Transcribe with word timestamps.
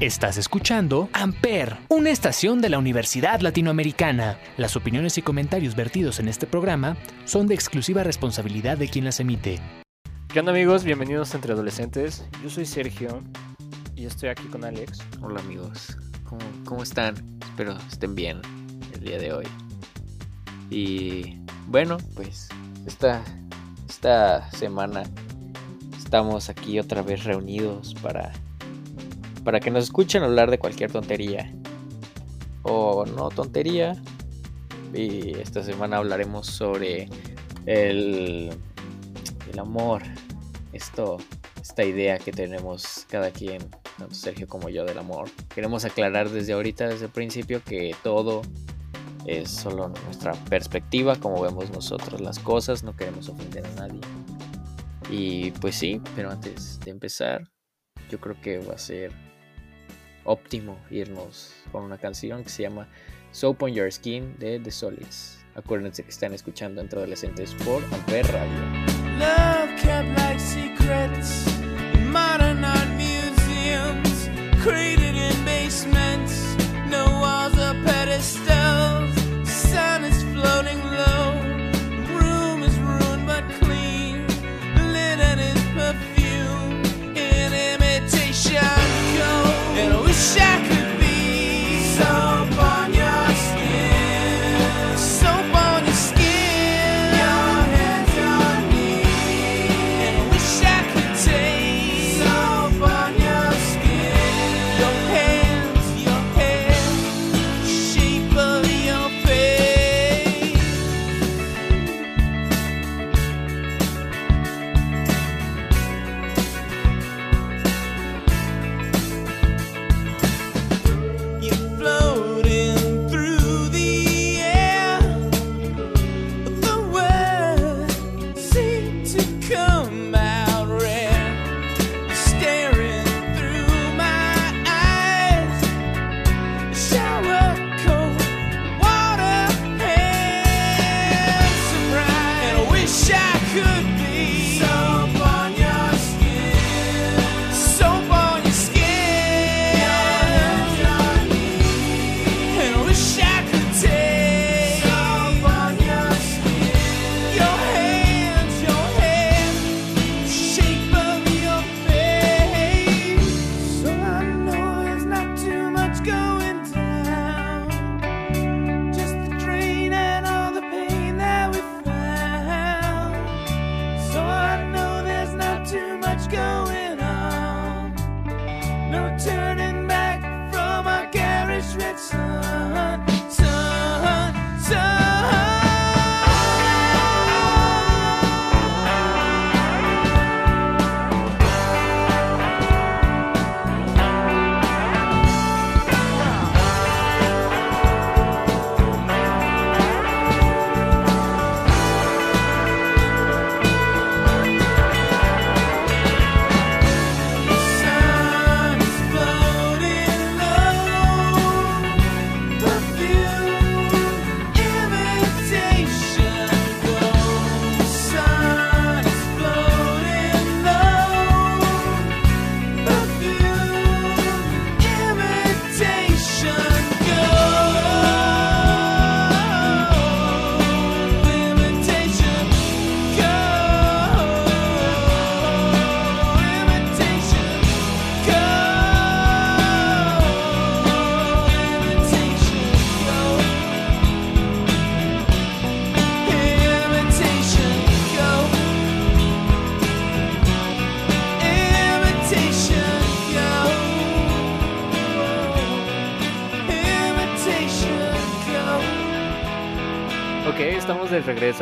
Estás 0.00 0.38
escuchando 0.38 1.10
Amper, 1.12 1.76
una 1.90 2.08
estación 2.08 2.62
de 2.62 2.70
la 2.70 2.78
Universidad 2.78 3.40
Latinoamericana. 3.40 4.38
Las 4.56 4.74
opiniones 4.74 5.18
y 5.18 5.22
comentarios 5.22 5.76
vertidos 5.76 6.20
en 6.20 6.28
este 6.28 6.46
programa 6.46 6.96
son 7.26 7.46
de 7.46 7.54
exclusiva 7.54 8.02
responsabilidad 8.02 8.78
de 8.78 8.88
quien 8.88 9.04
las 9.04 9.20
emite. 9.20 9.60
¿Qué 10.28 10.40
onda 10.40 10.52
amigos? 10.52 10.84
Bienvenidos 10.84 11.34
a 11.34 11.36
Entre 11.36 11.52
Adolescentes. 11.52 12.24
Yo 12.42 12.48
soy 12.48 12.64
Sergio 12.64 13.22
y 13.94 14.06
estoy 14.06 14.30
aquí 14.30 14.44
con 14.44 14.64
Alex. 14.64 15.00
Hola 15.20 15.40
amigos, 15.40 15.98
¿cómo, 16.24 16.40
cómo 16.64 16.82
están? 16.82 17.14
Espero 17.42 17.76
estén 17.92 18.14
bien 18.14 18.40
el 18.94 19.00
día 19.00 19.18
de 19.18 19.34
hoy. 19.34 19.46
Y 20.70 21.36
bueno, 21.66 21.98
pues 22.14 22.48
esta, 22.86 23.22
esta 23.86 24.50
semana 24.52 25.02
estamos 25.98 26.48
aquí 26.48 26.78
otra 26.78 27.02
vez 27.02 27.24
reunidos 27.24 27.94
para 28.00 28.32
para 29.44 29.60
que 29.60 29.70
nos 29.70 29.84
escuchen 29.84 30.22
hablar 30.22 30.50
de 30.50 30.58
cualquier 30.58 30.90
tontería 30.92 31.52
o 32.62 33.04
no 33.06 33.28
tontería. 33.30 34.00
Y 34.92 35.38
esta 35.38 35.62
semana 35.62 35.98
hablaremos 35.98 36.46
sobre 36.46 37.08
el, 37.66 38.50
el 39.52 39.58
amor, 39.58 40.02
esto, 40.72 41.18
esta 41.60 41.84
idea 41.84 42.18
que 42.18 42.32
tenemos 42.32 43.06
cada 43.08 43.30
quien, 43.30 43.58
tanto 43.98 44.14
Sergio 44.14 44.48
como 44.48 44.68
yo, 44.68 44.84
del 44.84 44.98
amor. 44.98 45.28
Queremos 45.54 45.84
aclarar 45.84 46.28
desde 46.30 46.52
ahorita, 46.54 46.88
desde 46.88 47.06
el 47.06 47.12
principio, 47.12 47.62
que 47.62 47.94
todo 48.02 48.42
es 49.26 49.50
solo 49.50 49.92
nuestra 50.06 50.32
perspectiva, 50.48 51.16
como 51.16 51.40
vemos 51.40 51.70
nosotros 51.70 52.20
las 52.20 52.38
cosas, 52.38 52.82
no 52.82 52.96
queremos 52.96 53.28
ofender 53.28 53.64
a 53.66 53.86
nadie. 53.86 54.00
Y 55.10 55.50
pues 55.52 55.76
sí, 55.76 56.00
pero 56.16 56.30
antes 56.30 56.80
de 56.80 56.90
empezar, 56.90 57.48
yo 58.08 58.20
creo 58.20 58.40
que 58.40 58.58
va 58.58 58.74
a 58.74 58.78
ser 58.78 59.12
óptimo 60.30 60.78
irnos 60.90 61.52
con 61.72 61.82
una 61.82 61.98
canción 61.98 62.44
que 62.44 62.50
se 62.50 62.62
llama 62.62 62.88
Soap 63.32 63.62
on 63.64 63.72
Your 63.72 63.90
Skin 63.90 64.36
de 64.38 64.60
The 64.60 64.70
Solids. 64.70 65.38
Acuérdense 65.56 66.04
que 66.04 66.10
están 66.10 66.32
escuchando 66.32 66.80
entre 66.80 67.00
adolescentes 67.00 67.54
por 67.64 67.82
Amper 67.92 68.26
Radio. 68.28 68.90
Secrets 70.38 71.49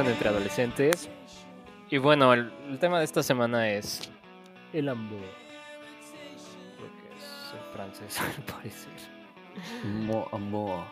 Entre 0.06 0.28
Adolescentes. 0.28 1.08
Y 1.90 1.98
bueno, 1.98 2.32
el, 2.32 2.52
tema 2.78 3.00
de 3.00 3.04
esta 3.04 3.20
semana 3.24 3.68
es 3.68 4.08
el 4.72 4.88
amor. 4.88 5.18
Porque 6.78 7.16
es 7.16 7.72
francés, 7.72 8.20
al 8.36 8.44
parecer. 8.44 8.92
amor. 10.30 10.84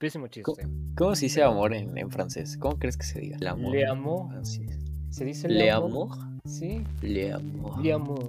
Pésimo 0.00 0.26
chiste. 0.26 0.66
¿Cómo, 0.96 1.14
se 1.14 1.26
dice 1.26 1.44
amor 1.44 1.72
en, 1.72 2.10
francés? 2.10 2.56
¿Cómo 2.58 2.80
crees 2.80 2.96
que 2.96 3.04
se 3.04 3.20
diga? 3.20 3.36
El 3.40 3.46
amor. 3.46 3.72
Le 3.72 3.86
amor. 3.86 4.44
¿Se 4.44 5.24
dice 5.24 5.48
le, 5.48 5.54
le 5.54 5.70
amor? 5.70 6.08
Sí. 6.46 6.82
Le 7.02 7.32
amor. 7.32 7.80
Le 7.80 7.92
amor. 7.92 8.26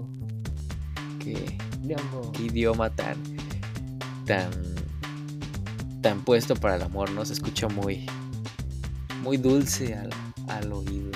¿Qué, 1.20 1.58
le 1.82 1.96
amor. 1.96 2.32
qué 2.34 2.44
idioma 2.44 2.92
tan. 2.92 3.18
tan. 4.28 4.52
tan 6.02 6.24
puesto 6.24 6.56
para 6.56 6.76
el 6.76 6.84
amor, 6.84 7.10
¿no? 7.10 7.26
Se 7.26 7.34
escucha 7.34 7.68
muy 7.68 8.06
muy 9.22 9.38
dulce 9.38 9.96
al, 9.96 10.10
al 10.48 10.72
oído. 10.72 11.12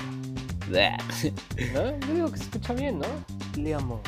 ¿No? 0.68 1.98
Yo 2.06 2.14
digo 2.14 2.32
que 2.32 2.38
se 2.38 2.44
escucha 2.44 2.72
bien, 2.72 2.98
¿no? 2.98 3.06
Le 3.56 3.74
amo. 3.74 4.00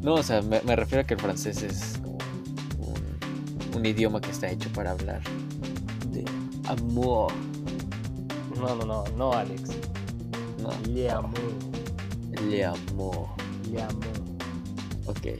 No, 0.00 0.14
o 0.14 0.22
sea, 0.22 0.42
me, 0.42 0.60
refiero 0.76 1.02
a 1.02 1.04
que 1.04 1.14
el 1.14 1.20
francés 1.20 1.62
es 1.62 1.98
como 1.98 2.94
un 3.74 3.86
idioma 3.86 4.20
que 4.20 4.30
está 4.30 4.48
hecho 4.48 4.70
para 4.72 4.92
hablar 4.92 5.20
de 6.10 6.24
amor. 6.68 7.32
No, 8.56 8.74
no, 8.76 8.84
no, 8.86 9.04
no, 9.16 9.32
Alex. 9.32 9.62
No, 10.62 10.70
Le 10.88 11.10
amo, 11.10 11.34
le 12.48 12.64
amor. 12.64 13.28
le 13.70 13.82
amo. 13.82 14.00
Ok. 15.06 15.38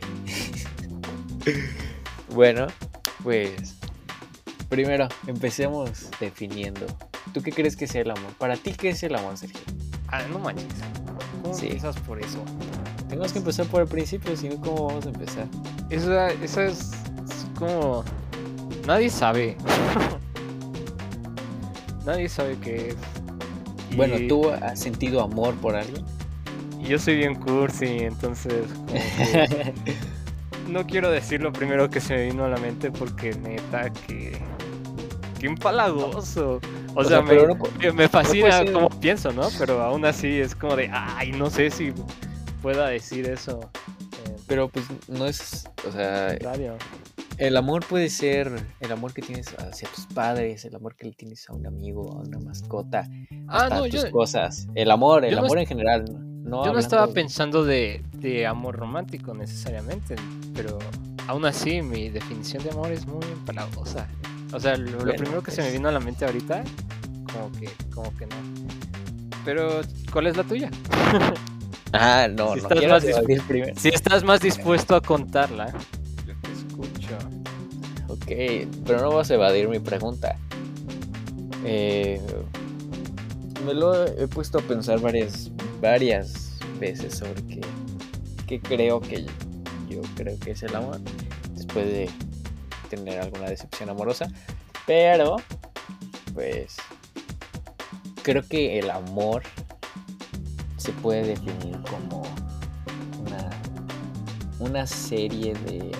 bueno, 2.34 2.66
pues 3.22 3.76
primero 4.68 5.08
empecemos 5.26 6.10
definiendo. 6.20 6.86
¿Tú 7.32 7.42
qué 7.42 7.52
crees 7.52 7.76
que 7.76 7.86
sea 7.86 8.02
el 8.02 8.10
amor? 8.10 8.32
Para 8.38 8.56
ti, 8.56 8.72
¿qué 8.72 8.90
es 8.90 9.02
el 9.02 9.14
amor, 9.14 9.36
Sergio? 9.36 9.60
Ah, 10.08 10.22
no 10.30 10.38
manches. 10.38 10.66
¿Cómo 11.42 11.54
Sí. 11.54 11.66
empiezas 11.66 11.96
por 12.00 12.20
eso? 12.20 12.38
Tenemos 13.08 13.32
que 13.32 13.38
empezar 13.38 13.66
por 13.66 13.82
el 13.82 13.88
principio, 13.88 14.36
si 14.36 14.48
no, 14.48 14.56
¿cómo 14.60 14.86
vamos 14.88 15.06
a 15.06 15.10
empezar? 15.10 15.46
Esa, 15.90 16.30
esa 16.32 16.64
es, 16.64 16.90
es 17.28 17.46
como... 17.58 18.04
Nadie 18.86 19.10
sabe. 19.10 19.56
Nadie 22.04 22.28
sabe 22.28 22.56
qué 22.58 22.88
es. 22.88 22.96
Bueno, 23.96 24.16
¿tú 24.28 24.50
has 24.50 24.78
sentido 24.80 25.22
amor 25.22 25.54
por 25.56 25.76
alguien? 25.76 26.04
yo 26.82 27.00
soy 27.00 27.16
bien 27.16 27.34
cursi, 27.34 27.86
entonces 27.98 28.62
que 28.92 29.74
no 30.68 30.86
quiero 30.86 31.10
decir 31.10 31.42
lo 31.42 31.52
primero 31.52 31.90
que 31.90 32.00
se 32.00 32.14
me 32.14 32.26
vino 32.26 32.44
a 32.44 32.48
la 32.48 32.58
mente 32.58 32.92
porque 32.92 33.34
neta 33.34 33.90
que... 33.90 34.38
Qué 35.40 35.48
empalagoso. 35.48 36.60
O, 36.96 37.00
O 37.00 37.04
sea, 37.04 37.18
sea, 37.24 37.92
me, 37.92 38.02
no 38.02 38.08
fascina 38.08 38.50
ser- 38.58 38.72
como 38.72 38.88
pienso, 38.88 39.30
¿no? 39.32 39.48
Pero 39.58 39.82
aún 39.82 40.04
así 40.06 40.40
es 40.40 40.54
como 40.54 40.76
de, 40.76 40.88
ay, 40.92 41.30
no 41.32 41.50
sé 41.50 41.70
si 41.70 41.92
pueda 42.62 42.88
decir 42.88 43.28
eso. 43.28 43.60
en 44.26 44.34
Pero 44.46 44.68
pues 44.68 44.86
no 45.08 45.26
es, 45.26 45.68
o 45.86 45.92
sea, 45.92 46.36
radio. 46.40 46.76
el 47.36 47.56
amor 47.56 47.84
puede 47.86 48.08
ser 48.08 48.50
el 48.80 48.92
amor 48.92 49.12
que 49.12 49.20
tienes 49.22 49.54
hacia 49.58 49.88
tus 49.94 50.06
padres, 50.06 50.64
el 50.64 50.74
amor 50.74 50.96
que 50.96 51.06
le 51.06 51.12
tienes 51.12 51.48
a 51.50 51.52
un 51.52 51.66
amigo, 51.66 52.12
a 52.12 52.22
una 52.22 52.38
mascota, 52.38 53.06
Ah, 53.46 53.64
hasta 53.64 53.76
no, 53.76 53.82
tus 53.84 54.04
yo, 54.04 54.10
cosas. 54.10 54.66
El 54.74 54.90
amor, 54.90 55.24
el 55.26 55.34
no 55.36 55.42
amor 55.44 55.58
en 55.58 55.66
general. 55.66 56.04
No, 56.44 56.58
no 56.60 56.64
yo 56.66 56.72
no 56.72 56.78
estaba 56.78 57.06
de- 57.08 57.12
pensando 57.12 57.64
de, 57.64 58.02
de 58.14 58.46
amor 58.46 58.76
romántico 58.76 59.34
necesariamente, 59.34 60.16
pero 60.54 60.78
aún 61.26 61.44
así 61.44 61.82
mi 61.82 62.08
definición 62.08 62.62
de 62.64 62.70
amor 62.70 62.90
es 62.92 63.06
muy 63.06 63.24
empalagosa. 63.26 64.06
O 64.56 64.58
sea, 64.58 64.74
lo, 64.78 64.96
primero 64.98 65.42
que 65.42 65.50
se 65.50 65.60
me 65.60 65.70
vino 65.70 65.86
a 65.90 65.92
la 65.92 66.00
mente 66.00 66.24
ahorita, 66.24 66.64
como 67.30 67.52
que, 67.52 67.70
como 67.92 68.16
que 68.16 68.24
no. 68.24 68.36
Pero, 69.44 69.82
¿cuál 70.10 70.28
es 70.28 70.36
la 70.36 70.44
tuya? 70.44 70.70
Ah, 71.92 72.26
no, 72.28 72.54
Si 72.54 72.60
no 72.60 72.68
estás 72.68 72.88
más. 72.88 73.80
Si 73.80 73.88
estás 73.88 74.24
más 74.24 74.40
dispuesto 74.40 74.96
a 74.96 75.00
contarla, 75.00 75.72
yo 76.26 76.34
te 76.42 76.52
escucho. 76.52 77.16
Ok, 78.08 78.72
pero 78.84 79.00
no 79.00 79.14
vas 79.14 79.30
a 79.30 79.34
evadir 79.34 79.68
mi 79.68 79.78
pregunta. 79.78 80.36
Eh, 81.64 82.20
me 83.64 83.72
lo 83.72 84.04
he 84.04 84.26
puesto 84.26 84.58
a 84.58 84.62
pensar 84.62 85.00
varias, 85.00 85.50
varias 85.80 86.58
veces 86.80 87.14
sobre 87.14 87.40
qué, 87.46 87.60
qué 88.46 88.60
creo 88.60 89.00
que 89.00 89.22
yo, 89.22 89.30
yo 89.88 90.00
creo 90.16 90.38
que 90.40 90.50
es 90.50 90.62
el 90.64 90.74
amor 90.74 91.00
después 91.54 91.86
de 91.86 92.10
tener 92.86 93.20
alguna 93.20 93.46
decepción 93.46 93.90
amorosa. 93.90 94.28
Pero, 94.86 95.36
pues, 96.34 96.76
creo 98.22 98.42
que 98.48 98.78
el 98.78 98.90
amor 98.90 99.42
se 100.76 100.92
puede 100.92 101.22
definir 101.24 101.78
como 101.90 102.22
una, 103.20 103.50
una 104.60 104.86
serie 104.86 105.54
de 105.54 105.90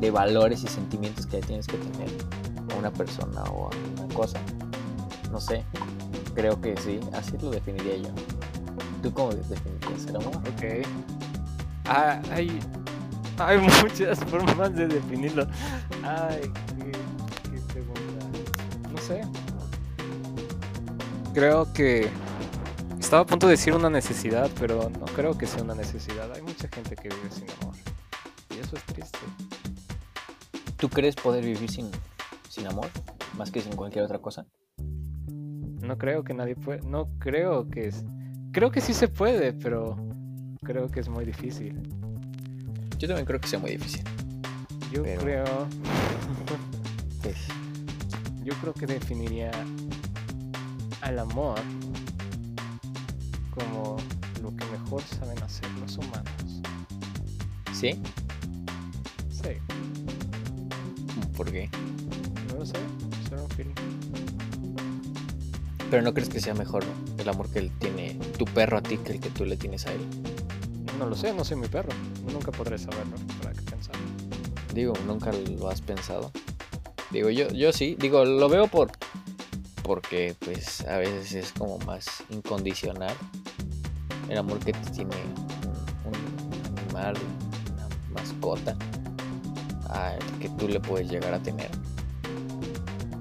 de 0.00 0.10
valores 0.10 0.62
y 0.62 0.68
sentimientos 0.68 1.26
que 1.26 1.40
tienes 1.40 1.66
que 1.66 1.78
tener 1.78 2.08
a 2.72 2.74
una 2.78 2.92
persona 2.92 3.42
o 3.44 3.70
a 3.70 4.04
una 4.04 4.14
cosa. 4.14 4.38
No 5.30 5.40
sé, 5.40 5.64
creo 6.34 6.60
que 6.60 6.76
sí, 6.78 7.00
así 7.12 7.36
lo 7.38 7.50
definiría 7.50 7.96
yo. 7.96 8.08
¿Tú 9.02 9.12
cómo 9.12 9.32
definirías 9.32 10.06
el 10.08 10.16
amor? 10.16 10.36
Ok. 10.36 10.86
Ah, 11.86 12.20
hay, 12.32 12.58
hay 13.38 13.58
muchas 13.58 14.18
formas 14.24 14.74
de 14.74 14.88
definirlo. 14.88 15.46
Ay, 16.02 16.50
qué, 16.78 16.92
qué 17.50 17.60
pregunta. 17.72 18.26
No 18.90 18.98
sé. 18.98 19.22
Creo 21.34 21.72
que 21.72 22.08
estaba 22.98 23.22
a 23.22 23.26
punto 23.26 23.46
de 23.46 23.52
decir 23.52 23.74
una 23.74 23.90
necesidad, 23.90 24.50
pero 24.58 24.90
no 24.90 25.04
creo 25.06 25.36
que 25.36 25.46
sea 25.46 25.62
una 25.62 25.74
necesidad. 25.74 26.32
Hay 26.32 26.42
mucha 26.42 26.68
gente 26.68 26.96
que 26.96 27.08
vive 27.08 27.30
sin 27.30 27.46
amor. 27.60 27.74
Y 28.50 28.58
eso 28.58 28.76
es 28.76 28.82
triste. 28.84 29.18
¿Tú 30.76 30.88
crees 30.88 31.14
poder 31.14 31.44
vivir 31.44 31.70
sin, 31.70 31.90
sin 32.48 32.66
amor? 32.66 32.88
Más 33.36 33.50
que 33.50 33.60
sin 33.60 33.74
cualquier 33.76 34.04
otra 34.04 34.18
cosa. 34.18 34.46
No 34.78 35.98
creo 35.98 36.24
que 36.24 36.34
nadie 36.34 36.56
puede. 36.56 36.80
No 36.82 37.08
creo 37.18 37.68
que 37.68 37.88
es. 37.88 38.04
Creo 38.52 38.70
que 38.70 38.80
sí 38.80 38.94
se 38.94 39.08
puede, 39.08 39.52
pero 39.52 39.96
creo 40.62 40.88
que 40.88 41.00
es 41.00 41.08
muy 41.08 41.24
difícil. 41.24 41.82
Yo 42.98 43.08
también 43.08 43.26
creo 43.26 43.40
que 43.40 43.48
sea 43.48 43.58
muy 43.58 43.70
difícil. 43.72 44.02
Yo 44.92 45.02
Pero- 45.02 45.20
creo. 45.22 45.44
Pues, 47.22 47.36
Yo 48.44 48.54
creo 48.60 48.72
que 48.72 48.86
definiría 48.86 49.50
al 51.00 51.18
amor 51.18 51.58
como 53.52 53.96
lo 54.40 54.54
que 54.54 54.64
mejor 54.66 55.02
saben 55.02 55.42
hacer 55.42 55.68
los 55.80 55.96
humanos. 55.98 56.62
¿Sí? 57.72 58.00
Sí, 59.30 59.48
¿Por 61.36 61.50
qué? 61.50 61.68
no 62.52 62.58
lo 62.60 62.66
sé, 62.66 62.74
solo 63.28 63.42
un 63.42 63.50
feeling. 63.50 63.74
Pero 65.90 66.02
no 66.04 66.14
crees 66.14 66.28
que 66.28 66.40
sea 66.40 66.54
mejor 66.54 66.84
el 67.18 67.28
amor 67.28 67.50
que 67.50 67.58
él 67.58 67.72
tiene 67.80 68.14
tu 68.38 68.44
perro 68.44 68.78
a 68.78 68.82
ti 68.82 68.98
que 68.98 69.12
el 69.14 69.20
que 69.20 69.30
tú 69.30 69.44
le 69.44 69.56
tienes 69.56 69.84
a 69.86 69.92
él. 69.92 70.00
No 71.00 71.06
lo 71.06 71.16
sé, 71.16 71.34
no 71.34 71.44
soy 71.44 71.56
mi 71.56 71.66
perro. 71.66 71.90
Nunca 72.36 72.52
podré 72.52 72.76
saberlo. 72.76 73.16
¿Para 73.42 73.54
qué 73.54 73.62
pensar? 73.62 73.94
Digo, 74.74 74.92
nunca 75.06 75.32
lo 75.32 75.70
has 75.70 75.80
pensado. 75.80 76.30
Digo, 77.10 77.30
yo, 77.30 77.48
yo 77.48 77.72
sí, 77.72 77.96
digo, 77.98 78.26
lo 78.26 78.46
veo 78.50 78.66
por 78.66 78.90
porque 79.82 80.34
pues 80.44 80.84
a 80.86 80.98
veces 80.98 81.32
es 81.32 81.52
como 81.52 81.78
más 81.78 82.24
incondicional 82.28 83.14
el 84.28 84.36
amor 84.36 84.58
que 84.58 84.72
tiene 84.72 85.14
un, 86.04 86.12
un 86.12 86.78
animal, 86.78 87.14
una 87.72 87.88
mascota, 88.20 88.76
al 89.88 90.18
que 90.40 90.50
tú 90.58 90.68
le 90.68 90.78
puedes 90.80 91.08
llegar 91.08 91.32
a 91.32 91.42
tener. 91.42 91.70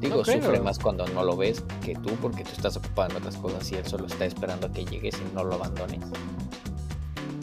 Digo, 0.01 0.17
No 0.17 0.25
sufre 0.25 0.59
más 0.59 0.77
cuando 0.77 1.07
no 1.07 1.23
lo 1.23 1.37
ves 1.37 1.63
que 1.81 1.93
tú 1.93 2.15
porque 2.21 2.43
tú 2.43 2.51
estás 2.51 2.75
ocupado 2.75 3.11
en 3.11 3.17
otras 3.17 3.37
cosas 3.37 3.71
y 3.71 3.75
él 3.75 3.85
solo 3.85 4.07
está 4.07 4.25
esperando 4.25 4.67
a 4.67 4.71
que 4.73 4.83
llegues 4.83 5.15
y 5.15 5.33
no 5.33 5.45
lo 5.45 5.55
abandones. 5.55 6.01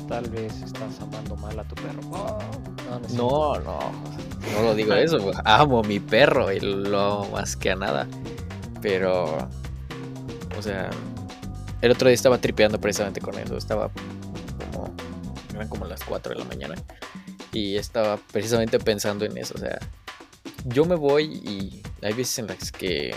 Tal 0.09 0.29
vez 0.29 0.61
estás 0.63 1.01
amando 1.01 1.37
mal 1.37 1.59
a 1.59 1.65
tu 1.65 1.75
perro. 1.77 2.01
Oh, 2.11 2.39
no, 3.15 3.55
no. 3.61 3.79
No, 4.55 4.63
lo 4.63 4.75
digo 4.75 4.95
eso. 4.95 5.19
Amo 5.45 5.81
a 5.81 5.83
mi 5.83 6.01
perro 6.01 6.53
y 6.53 6.61
lo 6.61 7.01
amo 7.01 7.31
más 7.31 7.57
que 7.57 7.71
a 7.71 7.77
nada. 7.77 8.07
Pero, 8.81 9.49
o 10.59 10.63
sea, 10.63 10.91
el 11.81 11.91
otro 11.91 12.09
día 12.09 12.15
estaba 12.15 12.39
tripeando 12.39 12.81
precisamente 12.81 13.21
con 13.21 13.39
eso. 13.39 13.57
Estaba 13.57 13.91
como, 14.73 14.93
eran 15.55 15.69
como 15.69 15.87
las 15.87 16.03
4 16.05 16.35
de 16.35 16.39
la 16.41 16.45
mañana. 16.45 16.75
Y 17.53 17.77
estaba 17.77 18.19
precisamente 18.33 18.79
pensando 18.79 19.25
en 19.25 19.37
eso. 19.39 19.55
O 19.55 19.59
sea, 19.59 19.79
yo 20.67 20.85
me 20.85 20.97
voy 20.97 21.25
y 21.25 21.83
hay 22.03 22.13
veces 22.13 22.39
en 22.39 22.49
las 22.49 22.73
que 22.73 23.15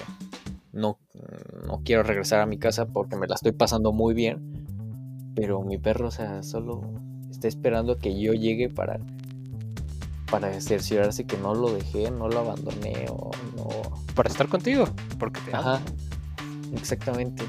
no, 0.71 0.99
no 1.65 1.81
quiero 1.83 2.03
regresar 2.03 2.41
a 2.41 2.45
mi 2.45 2.57
casa 2.57 2.85
porque 2.85 3.15
me 3.15 3.27
la 3.27 3.35
estoy 3.35 3.53
pasando 3.53 3.91
muy 3.91 4.13
bien. 4.13 4.54
Pero 5.35 5.61
mi 5.61 5.77
perro, 5.77 6.07
o 6.07 6.11
sea, 6.11 6.43
solo 6.43 6.81
está 7.29 7.47
esperando 7.47 7.97
que 7.97 8.19
yo 8.19 8.33
llegue 8.33 8.69
para 8.69 8.99
para 10.31 10.59
cerciorarse 10.59 11.25
que 11.25 11.37
no 11.37 11.53
lo 11.53 11.71
dejé, 11.71 12.09
no 12.09 12.27
lo 12.27 12.39
abandoné 12.39 13.05
o 13.09 13.31
no. 13.55 13.69
Para 14.15 14.29
estar 14.29 14.47
contigo, 14.47 14.87
porque 15.19 15.39
te 15.41 15.55
amo. 15.55 15.69
Ajá, 15.69 15.81
exactamente. 16.73 17.43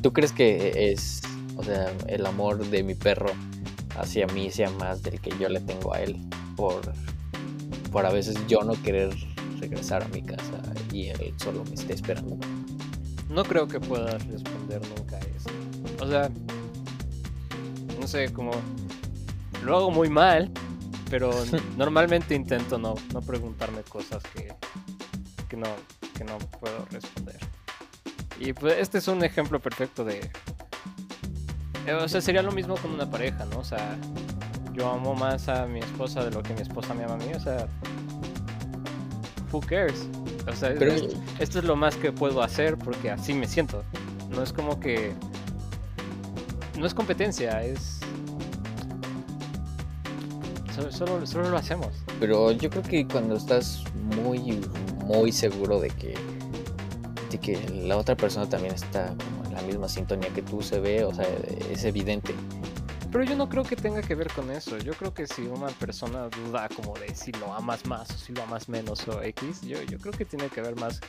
¿Tú 0.00 0.12
crees 0.12 0.32
que 0.32 0.92
es, 0.92 1.20
o 1.56 1.62
sea, 1.62 1.92
el 2.06 2.24
amor 2.24 2.66
de 2.66 2.82
mi 2.82 2.94
perro 2.94 3.30
hacia 3.98 4.26
mí 4.28 4.50
sea 4.50 4.70
más 4.70 5.02
del 5.02 5.20
que 5.20 5.30
yo 5.38 5.48
le 5.48 5.60
tengo 5.60 5.94
a 5.94 6.00
él 6.00 6.16
por, 6.56 6.80
por 7.92 8.06
a 8.06 8.10
veces 8.10 8.36
yo 8.48 8.62
no 8.62 8.72
querer 8.82 9.14
regresar 9.60 10.02
a 10.02 10.08
mi 10.08 10.22
casa 10.22 10.62
y 10.92 11.08
él 11.08 11.34
solo 11.36 11.64
me 11.64 11.74
esté 11.74 11.92
esperando? 11.92 12.38
No 13.28 13.44
creo 13.44 13.66
que 13.66 13.80
puedas 13.80 14.26
responder 14.26 14.80
nunca. 14.96 15.18
O 16.04 16.08
sea, 16.08 16.28
no 18.00 18.06
sé, 18.06 18.32
como 18.32 18.50
lo 19.64 19.76
hago 19.76 19.90
muy 19.90 20.08
mal, 20.10 20.50
pero 21.10 21.30
normalmente 21.76 22.34
intento 22.34 22.78
no, 22.78 22.94
no 23.12 23.22
preguntarme 23.22 23.82
cosas 23.82 24.22
que, 24.34 24.52
que, 25.48 25.56
no, 25.56 25.66
que 26.16 26.24
no 26.24 26.38
puedo 26.60 26.84
responder. 26.90 27.38
Y 28.38 28.52
pues 28.52 28.74
este 28.78 28.98
es 28.98 29.08
un 29.08 29.24
ejemplo 29.24 29.60
perfecto 29.60 30.04
de... 30.04 30.30
eh, 31.86 31.92
O 31.94 32.08
sea, 32.08 32.20
sería 32.20 32.42
lo 32.42 32.52
mismo 32.52 32.76
con 32.76 32.90
una 32.90 33.08
pareja, 33.08 33.44
¿no? 33.46 33.60
O 33.60 33.64
sea, 33.64 33.96
yo 34.72 34.90
amo 34.90 35.14
más 35.14 35.48
a 35.48 35.66
mi 35.66 35.78
esposa 35.78 36.24
de 36.24 36.32
lo 36.32 36.42
que 36.42 36.52
mi 36.52 36.60
esposa 36.60 36.92
me 36.94 37.04
ama 37.04 37.14
a 37.14 37.18
mí, 37.18 37.32
o 37.34 37.40
sea, 37.40 37.66
who 39.52 39.60
cares? 39.60 40.06
O 40.46 40.52
sea, 40.54 40.74
Pero- 40.78 40.94
esto 41.38 41.58
es 41.60 41.64
lo 41.64 41.76
más 41.76 41.96
que 41.96 42.12
puedo 42.12 42.42
hacer 42.42 42.76
porque 42.76 43.10
así 43.10 43.32
me 43.32 43.46
siento. 43.46 43.82
No 44.30 44.42
es 44.42 44.52
como 44.52 44.80
que 44.80 45.14
no 46.78 46.86
es 46.86 46.94
competencia, 46.94 47.62
es 47.62 48.00
solo, 50.74 50.92
solo, 50.92 51.26
solo 51.26 51.50
lo 51.50 51.56
hacemos. 51.56 51.88
Pero 52.20 52.52
yo 52.52 52.70
creo 52.70 52.82
que 52.82 53.06
cuando 53.06 53.36
estás 53.36 53.84
muy, 54.22 54.60
muy 55.04 55.32
seguro 55.32 55.80
de 55.80 55.90
que, 55.90 56.14
de 57.30 57.38
que 57.38 57.68
la 57.86 57.96
otra 57.96 58.16
persona 58.16 58.48
también 58.48 58.74
está 58.74 59.08
como 59.08 59.44
en 59.46 59.54
la 59.54 59.62
misma 59.62 59.88
sintonía 59.88 60.28
que 60.30 60.42
tú 60.42 60.62
se 60.62 60.80
ve, 60.80 61.04
o 61.04 61.14
sea, 61.14 61.26
es 61.70 61.84
evidente. 61.84 62.34
Pero 63.12 63.22
yo 63.22 63.36
no 63.36 63.48
creo 63.48 63.62
que 63.62 63.76
tenga 63.76 64.02
que 64.02 64.16
ver 64.16 64.28
con 64.32 64.50
eso. 64.50 64.76
Yo 64.78 64.92
creo 64.94 65.14
que 65.14 65.28
si 65.28 65.42
una 65.42 65.68
persona 65.68 66.28
duda 66.28 66.68
como 66.74 66.94
de 66.94 67.14
si 67.14 67.30
lo 67.30 67.54
amas 67.54 67.86
más 67.86 68.10
o 68.10 68.14
si 68.14 68.32
lo 68.32 68.42
amas 68.42 68.68
menos 68.68 69.06
o 69.06 69.22
X, 69.22 69.60
yo, 69.60 69.80
yo 69.82 69.98
creo 69.98 70.12
que 70.12 70.24
tiene 70.24 70.48
que 70.48 70.60
ver 70.60 70.74
más 70.74 71.00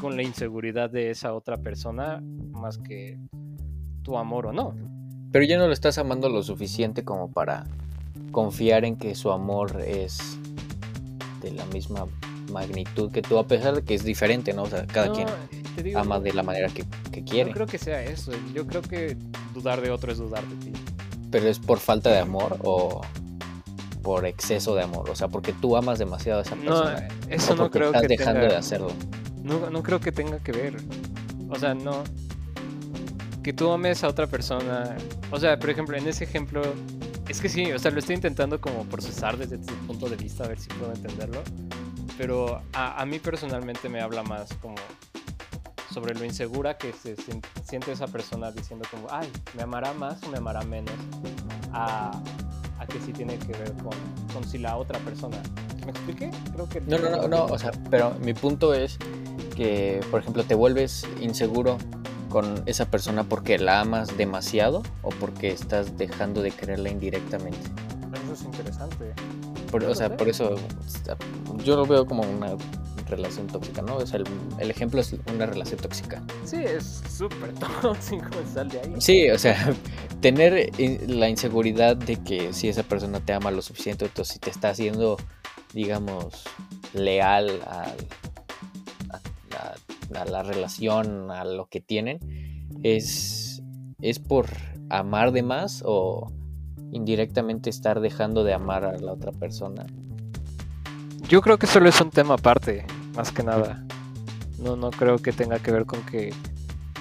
con 0.00 0.16
la 0.16 0.22
inseguridad 0.22 0.88
de 0.88 1.10
esa 1.10 1.34
otra 1.34 1.58
persona 1.58 2.22
más 2.52 2.78
que 2.78 3.18
tu 4.02 4.16
amor 4.16 4.46
o 4.46 4.52
no. 4.54 4.74
Pero 5.32 5.44
ya 5.44 5.58
no 5.58 5.66
lo 5.66 5.72
estás 5.72 5.98
amando 5.98 6.28
lo 6.28 6.42
suficiente 6.42 7.04
como 7.04 7.30
para 7.30 7.64
confiar 8.32 8.84
en 8.84 8.96
que 8.96 9.14
su 9.14 9.30
amor 9.30 9.80
es 9.86 10.38
de 11.42 11.52
la 11.52 11.64
misma 11.66 12.06
magnitud 12.52 13.10
que 13.12 13.22
tú, 13.22 13.38
a 13.38 13.46
pesar 13.46 13.76
de 13.76 13.82
que 13.82 13.94
es 13.94 14.02
diferente, 14.04 14.52
¿no? 14.52 14.62
O 14.64 14.66
sea, 14.66 14.86
cada 14.86 15.06
No, 15.08 15.12
quien 15.14 15.28
digo, 15.82 15.98
ama 16.00 16.18
de 16.20 16.32
la 16.32 16.42
manera 16.42 16.68
que, 16.68 16.84
que 17.12 17.20
No 17.22 17.26
quiere. 17.26 17.52
creo 17.52 17.66
que 17.66 17.78
sea 17.78 18.02
eso. 18.02 18.32
Yo 18.54 18.66
creo 18.66 18.82
que 18.82 19.16
dudar 19.54 19.80
de 19.80 19.90
otro 19.90 20.10
es 20.12 20.18
dudar 20.18 20.44
de 20.46 20.56
ti. 20.56 20.72
Pero 21.30 21.48
es 21.48 21.60
por 21.60 21.78
falta 21.78 22.10
de 22.10 22.18
amor 22.18 22.56
o 22.64 23.00
por 24.02 24.26
exceso 24.26 24.74
de 24.74 24.82
amor. 24.82 25.10
O 25.10 25.14
sea, 25.14 25.28
porque 25.28 25.52
tú 25.52 25.76
amas 25.76 25.98
demasiado 26.00 26.40
a 26.40 26.42
esa 26.42 26.56
No, 26.56 26.62
persona. 26.82 27.08
eso 27.28 27.52
o 27.52 27.56
no 27.56 27.70
creo 27.70 27.86
estás 27.88 28.02
que 28.02 28.08
dejando 28.08 28.40
tenga... 28.40 28.52
de 28.52 28.56
hacerlo. 28.58 28.90
No, 29.44 29.70
no 29.70 29.82
creo 29.84 30.00
que 30.00 30.10
tenga 30.10 30.38
que 30.40 30.50
ver. 30.52 30.76
O 31.48 31.56
sea, 31.56 31.74
no. 31.74 32.02
Que 33.42 33.52
tú 33.52 33.70
ames 33.70 34.04
a 34.04 34.08
otra 34.08 34.26
persona. 34.26 34.96
O 35.30 35.38
sea, 35.40 35.58
por 35.58 35.70
ejemplo, 35.70 35.96
en 35.96 36.06
ese 36.06 36.24
ejemplo. 36.24 36.62
Es 37.28 37.40
que 37.40 37.48
sí, 37.48 37.70
o 37.72 37.78
sea, 37.78 37.90
lo 37.92 38.00
estoy 38.00 38.16
intentando 38.16 38.60
como 38.60 38.84
procesar 38.84 39.36
desde 39.36 39.58
tu 39.58 39.72
punto 39.86 40.08
de 40.08 40.16
vista, 40.16 40.44
a 40.44 40.48
ver 40.48 40.58
si 40.58 40.68
puedo 40.68 40.92
entenderlo. 40.92 41.42
Pero 42.18 42.60
a, 42.72 43.00
a 43.00 43.06
mí 43.06 43.18
personalmente 43.18 43.88
me 43.88 44.00
habla 44.00 44.22
más 44.22 44.52
como 44.60 44.74
sobre 45.92 46.14
lo 46.14 46.24
insegura 46.24 46.76
que 46.76 46.92
se 46.92 47.16
sien- 47.16 47.40
siente 47.64 47.92
esa 47.92 48.06
persona 48.08 48.50
diciendo 48.52 48.86
como, 48.90 49.06
ay, 49.10 49.28
me 49.56 49.62
amará 49.62 49.92
más 49.92 50.22
o 50.24 50.28
me 50.30 50.38
amará 50.38 50.62
menos. 50.62 50.94
A, 51.72 52.10
a 52.78 52.86
que 52.86 53.00
sí 53.00 53.12
tiene 53.12 53.38
que 53.38 53.52
ver 53.52 53.72
con, 53.74 53.92
con 54.34 54.44
si 54.44 54.58
la 54.58 54.76
otra 54.76 54.98
persona. 55.00 55.40
¿Me 55.84 55.90
expliqué? 55.92 56.30
Creo 56.52 56.68
que... 56.68 56.80
No, 56.82 56.98
no, 56.98 57.10
no, 57.10 57.28
no, 57.28 57.44
o 57.46 57.58
sea, 57.58 57.70
pero 57.90 58.14
mi 58.20 58.34
punto 58.34 58.74
es 58.74 58.98
que, 59.56 60.00
por 60.10 60.20
ejemplo, 60.20 60.42
te 60.44 60.54
vuelves 60.54 61.06
inseguro 61.20 61.78
con 62.30 62.62
esa 62.64 62.86
persona 62.86 63.24
porque 63.24 63.58
la 63.58 63.80
amas 63.80 64.16
demasiado 64.16 64.82
o 65.02 65.10
porque 65.10 65.50
estás 65.50 65.98
dejando 65.98 66.40
de 66.40 66.50
quererla 66.52 66.88
indirectamente. 66.88 67.58
Eso 68.24 68.32
es 68.32 68.42
interesante. 68.42 69.12
Por- 69.70 69.84
o 69.84 69.94
sea, 69.94 70.08
sé. 70.08 70.14
por 70.14 70.28
eso 70.28 70.54
yo 71.64 71.76
lo 71.76 71.84
veo 71.86 72.06
como 72.06 72.22
una 72.22 72.56
relación 73.08 73.46
tóxica, 73.48 73.82
¿no? 73.82 73.96
O 73.96 74.06
sea, 74.06 74.18
el, 74.20 74.24
el 74.58 74.70
ejemplo 74.70 75.00
es 75.00 75.14
una 75.34 75.44
relación 75.46 75.80
tóxica. 75.80 76.22
Sí, 76.44 76.56
es 76.56 77.02
súper 77.12 77.52
tóxico, 77.82 78.28
sal 78.52 78.68
de 78.68 78.80
ahí. 78.80 78.94
Sí, 79.00 79.28
o 79.30 79.38
sea, 79.38 79.72
tener 80.20 80.70
in- 80.80 81.18
la 81.20 81.28
inseguridad 81.28 81.96
de 81.96 82.16
que 82.22 82.52
si 82.52 82.68
esa 82.68 82.82
persona 82.84 83.20
te 83.20 83.32
ama 83.32 83.50
lo 83.50 83.62
suficiente, 83.62 84.04
entonces 84.06 84.34
si 84.34 84.38
te 84.38 84.50
está 84.50 84.70
haciendo, 84.70 85.16
digamos, 85.72 86.44
leal 86.94 87.60
al- 87.66 88.06
a, 90.14 90.24
la 90.24 90.42
relación, 90.42 91.30
a 91.30 91.44
lo 91.44 91.66
que 91.66 91.80
tienen, 91.80 92.18
es, 92.82 93.62
es 94.00 94.18
por 94.18 94.46
amar 94.88 95.32
de 95.32 95.42
más 95.42 95.82
o 95.84 96.32
indirectamente 96.92 97.70
estar 97.70 98.00
dejando 98.00 98.44
de 98.44 98.54
amar 98.54 98.84
a 98.84 98.98
la 98.98 99.12
otra 99.12 99.32
persona. 99.32 99.86
Yo 101.28 101.40
creo 101.42 101.58
que 101.58 101.66
solo 101.66 101.88
es 101.88 102.00
un 102.00 102.10
tema 102.10 102.34
aparte, 102.34 102.84
más 103.14 103.30
que 103.30 103.42
nada. 103.42 103.84
No, 104.58 104.76
no 104.76 104.90
creo 104.90 105.18
que 105.18 105.32
tenga 105.32 105.58
que 105.58 105.70
ver 105.70 105.86
con 105.86 106.02
que. 106.02 106.34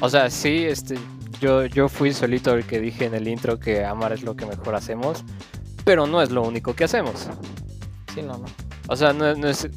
O 0.01 0.09
sea, 0.09 0.29
sí, 0.29 0.65
este. 0.65 0.97
Yo, 1.41 1.65
yo 1.65 1.89
fui 1.89 2.13
solito 2.13 2.53
el 2.53 2.65
que 2.65 2.79
dije 2.79 3.05
en 3.05 3.15
el 3.15 3.27
intro 3.27 3.59
que 3.59 3.85
amar 3.85 4.13
es 4.13 4.23
lo 4.23 4.35
que 4.35 4.45
mejor 4.45 4.75
hacemos. 4.75 5.23
Pero 5.83 6.05
no 6.05 6.21
es 6.21 6.29
lo 6.29 6.43
único 6.43 6.75
que 6.75 6.83
hacemos. 6.83 7.27
Sí, 8.13 8.21
no, 8.21 8.37
no. 8.37 8.45
O 8.87 8.95
sea, 8.95 9.13
no, 9.13 9.33
no 9.35 9.47
es. 9.47 9.67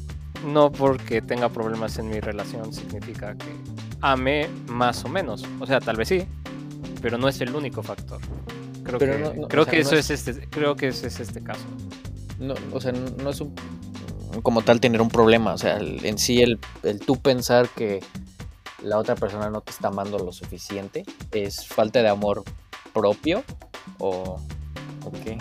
No 0.45 0.71
porque 0.71 1.21
tenga 1.21 1.49
problemas 1.49 1.97
en 1.99 2.09
mi 2.09 2.19
relación 2.19 2.73
significa 2.73 3.35
que 3.35 3.55
ame 4.01 4.49
más 4.67 5.03
o 5.05 5.07
menos. 5.09 5.43
O 5.59 5.65
sea, 5.65 5.79
tal 5.79 5.95
vez 5.97 6.07
sí. 6.09 6.25
Pero 7.01 7.17
no 7.17 7.27
es 7.27 7.39
el 7.41 7.55
único 7.55 7.81
factor. 7.83 8.19
Creo 8.83 8.99
Pero 8.99 9.13
que, 9.17 9.19
no- 9.23 9.33
no, 9.33 9.41
o 9.43 9.47
creo 9.47 9.63
sea, 9.63 9.71
que 9.71 9.77
no 9.81 9.87
eso 9.87 9.95
es- 9.95 10.09
es 10.09 10.27
este. 10.27 10.47
Creo 10.49 10.75
que 10.75 10.89
ese 10.89 11.07
es 11.07 11.19
este 11.19 11.41
caso. 11.41 11.63
no, 12.39 12.55
o 12.73 12.81
sea, 12.81 12.91
no 12.91 13.09
no 13.23 13.29
es 13.29 13.39
un, 13.39 13.53
como 14.41 14.61
tal 14.63 14.79
tener 14.81 15.01
un 15.01 15.09
problema, 15.09 15.53
o 15.53 15.57
sea, 15.57 15.77
el- 15.77 16.03
en 16.05 16.17
sí 16.17 16.41
el, 16.41 16.59
el 16.83 16.99
tú 16.99 17.15
pensar 17.21 17.69
que 17.69 18.01
la 18.81 18.97
otra 18.97 19.15
persona 19.15 19.49
no 19.49 19.61
te 19.61 19.71
está 19.71 19.87
amando 19.89 20.17
lo 20.19 20.33
suficiente 20.33 21.05
es 21.31 21.65
falta 21.65 22.01
de 22.01 22.09
amor 22.09 22.43
propio 22.93 23.43
o, 23.99 24.39
o 25.05 25.11
qué, 25.23 25.37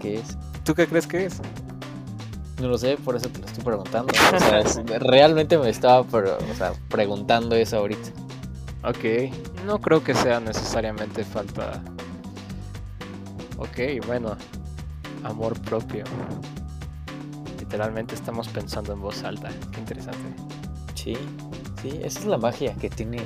qué 0.00 0.16
es. 0.16 0.36
¿Tú 0.64 0.74
qué 0.74 0.86
crees 0.86 1.06
que 1.06 1.24
es? 1.26 1.40
No 2.60 2.68
lo 2.68 2.78
sé, 2.78 2.96
por 2.96 3.16
eso 3.16 3.28
te 3.28 3.40
lo 3.40 3.46
estoy 3.46 3.64
preguntando. 3.64 4.12
O 4.34 4.38
sea, 4.38 4.58
es- 4.60 4.80
realmente 5.00 5.58
me 5.58 5.68
estaba 5.70 6.00
o 6.00 6.54
sea, 6.56 6.72
preguntando 6.88 7.56
eso 7.56 7.78
ahorita. 7.78 8.10
Ok, 8.84 9.32
no 9.66 9.80
creo 9.80 10.04
que 10.04 10.14
sea 10.14 10.40
necesariamente 10.40 11.24
falta. 11.24 11.82
Ok, 13.58 14.06
bueno, 14.06 14.36
amor 15.24 15.58
propio. 15.62 16.04
Literalmente 17.58 18.14
estamos 18.14 18.48
pensando 18.48 18.92
en 18.92 19.00
voz 19.00 19.22
alta. 19.24 19.48
Qué 19.72 19.80
interesante. 19.80 20.18
Sí, 20.94 21.16
sí, 21.82 21.98
esa 22.02 22.20
es 22.20 22.26
la 22.26 22.38
magia 22.38 22.74
que 22.74 22.88
tiene 22.90 23.18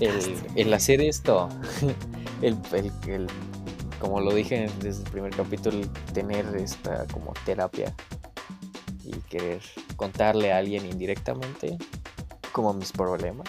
el, 0.00 0.36
el 0.56 0.74
hacer 0.74 1.00
esto, 1.00 1.48
el, 2.42 2.56
el- 2.72 2.92
el- 3.08 3.26
como 4.00 4.20
lo 4.20 4.32
dije 4.32 4.70
desde 4.80 5.02
el 5.04 5.10
primer 5.10 5.34
capítulo, 5.34 5.86
tener 6.14 6.46
esta 6.56 7.04
como 7.08 7.32
terapia 7.44 7.94
y 9.08 9.18
querer 9.28 9.60
contarle 9.96 10.52
a 10.52 10.58
alguien 10.58 10.84
indirectamente 10.86 11.76
como 12.52 12.72
mis 12.74 12.92
problemas. 12.92 13.48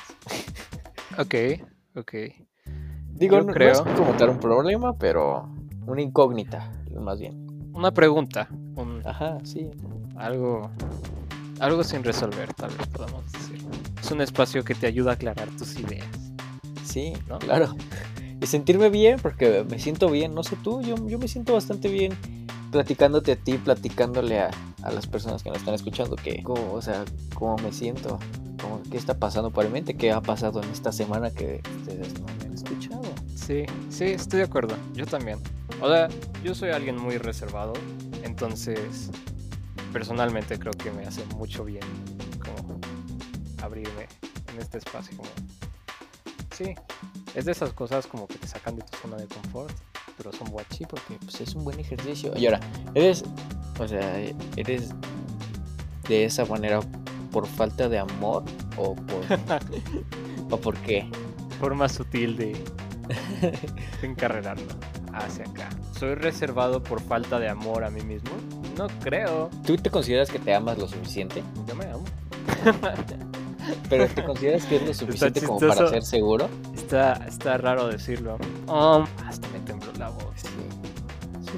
Ok, 1.17 1.35
ok. 1.95 2.13
Digo, 3.13 3.35
Yo 3.37 3.41
no, 3.41 3.47
no 3.47 3.53
creo- 3.53 3.71
es 3.71 3.81
como 3.97 4.13
tal 4.13 4.29
un 4.29 4.39
problema, 4.39 4.93
pero 4.93 5.49
una 5.85 6.01
incógnita, 6.01 6.71
más 6.99 7.19
bien. 7.19 7.47
Una 7.73 7.91
pregunta. 7.91 8.47
un- 8.75 9.01
Ajá, 9.05 9.37
sí. 9.43 9.69
algo. 10.15 10.69
Algo 11.59 11.83
sin 11.83 12.03
resolver, 12.05 12.53
tal 12.53 12.69
vez 12.77 12.87
podamos 12.87 13.29
decir. 13.33 13.57
Es 14.01 14.09
un 14.11 14.21
espacio 14.21 14.63
que 14.63 14.73
te 14.75 14.87
ayuda 14.87 15.11
a 15.11 15.13
aclarar 15.15 15.49
tus 15.57 15.77
ideas. 15.77 16.07
Sí, 16.85 17.13
¿No? 17.27 17.37
claro. 17.39 17.75
Y 18.41 18.45
sentirme 18.47 18.89
bien, 18.89 19.19
porque 19.21 19.65
me 19.69 19.77
siento 19.79 20.09
bien, 20.09 20.33
no 20.33 20.43
sé 20.43 20.55
tú, 20.63 20.81
yo, 20.81 20.95
yo 21.07 21.19
me 21.19 21.27
siento 21.27 21.53
bastante 21.53 21.89
bien 21.89 22.13
platicándote 22.71 23.33
a 23.33 23.35
ti, 23.35 23.57
platicándole 23.57 24.39
a, 24.39 24.51
a 24.83 24.91
las 24.91 25.07
personas 25.07 25.43
que 25.43 25.50
nos 25.50 25.59
están 25.59 25.74
escuchando, 25.74 26.15
que, 26.15 26.41
cómo, 26.43 26.74
o 26.74 26.81
sea, 26.81 27.05
cómo 27.33 27.57
me 27.57 27.71
siento, 27.71 28.19
cómo, 28.62 28.81
qué 28.89 28.98
está 28.98 29.17
pasando 29.17 29.51
por 29.51 29.65
mi 29.65 29.71
mente, 29.71 29.95
qué 29.95 30.12
ha 30.12 30.21
pasado 30.21 30.62
en 30.62 30.69
esta 30.69 30.91
semana 30.91 31.31
que 31.31 31.62
ustedes 31.79 32.19
no 32.19 32.27
me 32.39 32.45
han 32.45 32.53
escuchado. 32.53 33.01
Sí, 33.36 33.65
sí, 33.89 34.05
estoy 34.05 34.39
de 34.39 34.45
acuerdo. 34.45 34.75
Yo 34.93 35.05
también. 35.05 35.39
O 35.81 35.88
sea, 35.88 36.09
yo 36.43 36.53
soy 36.53 36.69
alguien 36.69 36.98
muy 36.98 37.17
reservado, 37.17 37.74
entonces 38.24 39.09
personalmente 39.91 40.59
creo 40.59 40.74
que 40.74 40.91
me 40.91 41.05
hace 41.05 41.25
mucho 41.36 41.65
bien 41.65 41.83
como 42.39 42.79
abrirme 43.62 44.07
en 44.53 44.59
este 44.59 44.77
espacio. 44.77 45.17
Como... 45.17 45.29
Sí, 46.55 46.75
es 47.33 47.45
de 47.45 47.51
esas 47.51 47.74
cosas 47.74 48.07
como 48.07 48.27
que 48.27 48.36
te 48.36 48.48
sacan 48.48 48.75
de 48.75 48.83
tu 48.83 48.98
zona 48.98 49.17
de 49.17 49.27
confort, 49.27 49.74
pero 50.19 50.33
son 50.33 50.49
guachis. 50.49 50.77
Sí, 50.77 50.85
porque 50.85 51.17
pues, 51.23 51.41
es 51.41 51.55
un 51.55 51.63
buen 51.63 51.79
ejercicio. 51.79 52.33
Y 52.35 52.45
ahora, 52.45 52.59
eres, 52.93 53.23
o 53.79 53.88
sea, 53.88 54.19
eres 54.57 54.89
de 56.07 56.25
esa 56.25 56.45
manera 56.45 56.81
por 57.31 57.47
falta 57.47 57.88
de 57.88 57.99
amor 57.99 58.43
o 58.77 58.95
por, 58.95 59.23
o 60.51 60.57
por 60.57 60.75
qué. 60.79 61.09
Forma 61.59 61.89
sutil 61.89 62.38
de, 62.38 62.53
de 63.41 64.63
hacia 65.13 65.45
acá. 65.45 65.69
¿Soy 65.97 66.15
reservado 66.15 66.83
por 66.83 67.01
falta 67.01 67.39
de 67.39 67.49
amor 67.49 67.83
a 67.83 67.89
mí 67.89 68.01
mismo? 68.01 68.31
No 68.77 68.88
creo. 69.01 69.49
¿Tú 69.65 69.75
te 69.75 69.89
consideras 69.89 70.29
que 70.29 70.39
te 70.39 70.53
amas 70.53 70.77
lo 70.77 70.88
suficiente? 70.88 71.43
Yo 71.67 71.75
me 71.75 71.85
amo. 71.85 72.03
Pero 73.89 74.07
¿te 74.07 74.23
consideras 74.23 74.65
que 74.65 74.77
es 74.77 74.88
lo 74.88 74.93
suficiente 74.93 75.41
como 75.41 75.59
para 75.59 75.89
ser 75.89 76.03
seguro? 76.03 76.49
Está, 76.73 77.13
está 77.27 77.57
raro 77.57 77.88
decirlo. 77.88 78.38
Um, 78.67 79.05
hasta 79.25 79.49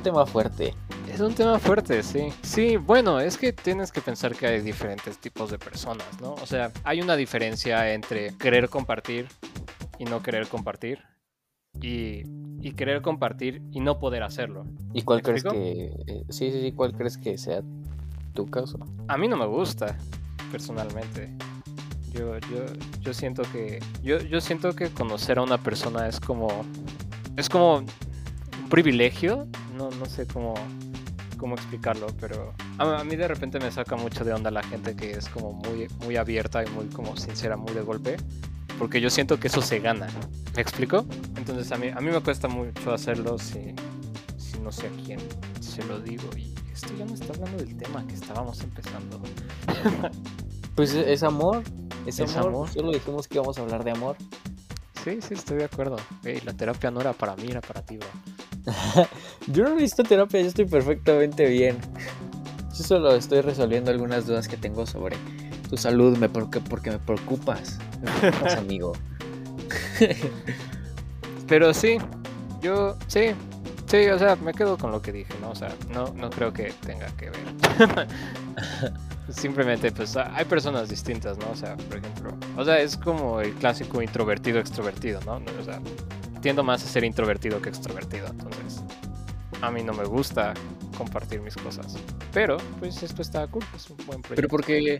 un 0.01 0.03
tema 0.03 0.25
fuerte. 0.25 0.73
Es 1.07 1.19
un 1.19 1.35
tema 1.35 1.59
fuerte, 1.59 2.01
sí. 2.01 2.29
Sí, 2.41 2.75
bueno, 2.77 3.19
es 3.19 3.37
que 3.37 3.53
tienes 3.53 3.91
que 3.91 4.01
pensar 4.01 4.35
que 4.35 4.47
hay 4.47 4.61
diferentes 4.61 5.19
tipos 5.19 5.51
de 5.51 5.59
personas, 5.59 6.07
¿no? 6.19 6.33
O 6.33 6.45
sea, 6.47 6.71
hay 6.83 7.01
una 7.01 7.15
diferencia 7.15 7.93
entre 7.93 8.35
querer 8.37 8.67
compartir 8.67 9.27
y 9.99 10.05
no 10.05 10.23
querer 10.23 10.47
compartir. 10.47 11.03
Y, 11.79 12.23
y 12.61 12.73
querer 12.73 13.03
compartir 13.03 13.61
y 13.71 13.79
no 13.79 13.99
poder 13.99 14.23
hacerlo. 14.23 14.65
¿Y 14.91 15.03
cuál 15.03 15.19
¿Me 15.19 15.23
crees 15.23 15.43
que... 15.43 15.93
eh, 16.07 16.23
sí, 16.29 16.51
sí, 16.51 16.61
sí, 16.61 16.71
¿cuál 16.71 16.93
crees 16.93 17.17
que 17.19 17.37
sea 17.37 17.61
tu 18.33 18.47
caso? 18.47 18.79
A 19.07 19.17
mí 19.17 19.27
no 19.27 19.37
me 19.37 19.45
gusta, 19.45 19.95
personalmente. 20.51 21.31
Yo, 22.11 22.39
yo, 22.39 22.65
yo 23.01 23.13
siento 23.13 23.43
que. 23.53 23.79
Yo, 24.01 24.17
yo 24.17 24.41
siento 24.41 24.73
que 24.75 24.89
conocer 24.89 25.37
a 25.37 25.43
una 25.43 25.59
persona 25.59 26.07
es 26.07 26.19
como. 26.19 26.49
Es 27.37 27.47
como 27.47 27.85
privilegio. 28.71 29.47
No, 29.77 29.91
no 29.91 30.05
sé 30.07 30.25
cómo, 30.25 30.55
cómo 31.37 31.55
explicarlo, 31.55 32.07
pero. 32.19 32.53
A, 32.79 32.99
a 33.01 33.03
mí 33.03 33.15
de 33.15 33.27
repente 33.27 33.59
me 33.59 33.71
saca 33.71 33.95
mucho 33.95 34.23
de 34.23 34.33
onda 34.33 34.49
la 34.49 34.63
gente 34.63 34.95
que 34.95 35.11
es 35.11 35.29
como 35.29 35.51
muy, 35.53 35.87
muy 36.03 36.15
abierta 36.17 36.63
y 36.63 36.69
muy 36.71 36.87
como 36.87 37.15
sincera, 37.17 37.55
muy 37.57 37.73
de 37.73 37.81
golpe. 37.81 38.17
Porque 38.79 38.99
yo 38.99 39.11
siento 39.11 39.39
que 39.39 39.47
eso 39.47 39.61
se 39.61 39.79
gana. 39.79 40.07
¿Me 40.55 40.61
explico? 40.61 41.05
Entonces 41.37 41.71
a 41.71 41.77
mí, 41.77 41.89
a 41.89 41.99
mí 41.99 42.09
me 42.09 42.19
cuesta 42.21 42.47
mucho 42.47 42.91
hacerlo 42.91 43.37
si, 43.37 43.75
si 44.37 44.57
no 44.59 44.71
sé 44.71 44.87
a 44.87 45.05
quién 45.05 45.19
se 45.59 45.83
lo 45.83 45.99
digo. 45.99 46.23
Y 46.35 46.51
esto 46.73 46.91
ya 46.97 47.05
no 47.05 47.13
está 47.13 47.31
hablando 47.33 47.63
del 47.63 47.77
tema 47.77 48.05
que 48.07 48.15
estábamos 48.15 48.61
empezando. 48.61 49.21
Pues 50.73 50.93
es 50.93 51.05
es 51.05 51.23
amor. 51.23 51.63
Es, 52.05 52.19
Es 52.19 52.35
amor. 52.37 52.47
amor. 52.47 52.69
Solo 52.69 52.91
dijimos 52.93 53.27
que 53.27 53.35
íbamos 53.35 53.57
a 53.57 53.61
hablar 53.61 53.83
de 53.83 53.91
amor. 53.91 54.15
Sí, 55.03 55.19
sí, 55.21 55.33
estoy 55.33 55.57
de 55.57 55.65
acuerdo. 55.65 55.97
Ey, 56.23 56.39
la 56.45 56.53
terapia 56.53 56.89
no 56.91 57.01
era 57.01 57.11
para 57.11 57.35
mí, 57.35 57.47
era 57.49 57.59
para 57.59 57.81
ti, 57.81 57.97
bro. 57.97 58.07
Yo 59.47 59.63
no 59.63 59.75
necesito 59.75 60.03
terapia, 60.03 60.41
yo 60.41 60.47
estoy 60.47 60.65
perfectamente 60.65 61.49
bien. 61.49 61.77
Yo 62.77 62.83
solo 62.83 63.15
estoy 63.15 63.41
resolviendo 63.41 63.91
algunas 63.91 64.27
dudas 64.27 64.47
que 64.47 64.57
tengo 64.57 64.85
sobre 64.85 65.17
tu 65.69 65.77
salud, 65.77 66.17
me 66.17 66.29
porque, 66.29 66.59
porque 66.59 66.91
me 66.91 66.99
preocupas. 66.99 67.79
Me 68.01 68.11
preocupas, 68.11 68.55
amigo. 68.57 68.93
Pero 71.47 71.73
sí, 71.73 71.97
yo, 72.61 72.97
sí, 73.07 73.31
sí, 73.87 74.07
o 74.07 74.19
sea, 74.19 74.35
me 74.37 74.53
quedo 74.53 74.77
con 74.77 74.91
lo 74.91 75.01
que 75.01 75.11
dije, 75.11 75.33
¿no? 75.41 75.51
O 75.51 75.55
sea, 75.55 75.73
no, 75.89 76.13
no 76.13 76.29
creo 76.29 76.53
que 76.53 76.73
tenga 76.85 77.07
que 77.17 77.29
ver. 77.29 78.07
Simplemente, 79.29 79.91
pues, 79.91 80.15
hay 80.17 80.45
personas 80.45 80.89
distintas, 80.89 81.37
¿no? 81.37 81.49
O 81.51 81.55
sea, 81.55 81.77
por 81.77 81.97
ejemplo, 81.97 82.37
o 82.57 82.65
sea, 82.65 82.79
es 82.79 82.97
como 82.97 83.39
el 83.41 83.53
clásico 83.53 84.01
introvertido-extrovertido, 84.01 85.21
¿no? 85.25 85.41
O 85.59 85.63
sea, 85.63 85.79
tiendo 86.41 86.63
más 86.63 86.83
a 86.83 86.87
ser 86.87 87.03
introvertido 87.03 87.61
que 87.61 87.69
extrovertido, 87.69 88.27
entonces, 88.27 88.81
a 89.61 89.71
mí 89.71 89.83
no 89.83 89.93
me 89.93 90.03
gusta 90.05 90.53
compartir 90.97 91.41
mis 91.41 91.55
cosas. 91.55 91.95
Pero, 92.33 92.57
pues, 92.79 93.01
esto 93.03 93.21
está 93.21 93.47
cool, 93.47 93.63
es 93.75 93.89
un 93.89 93.97
buen 94.05 94.21
proyecto. 94.21 94.35
Pero 94.35 94.47
porque, 94.47 94.99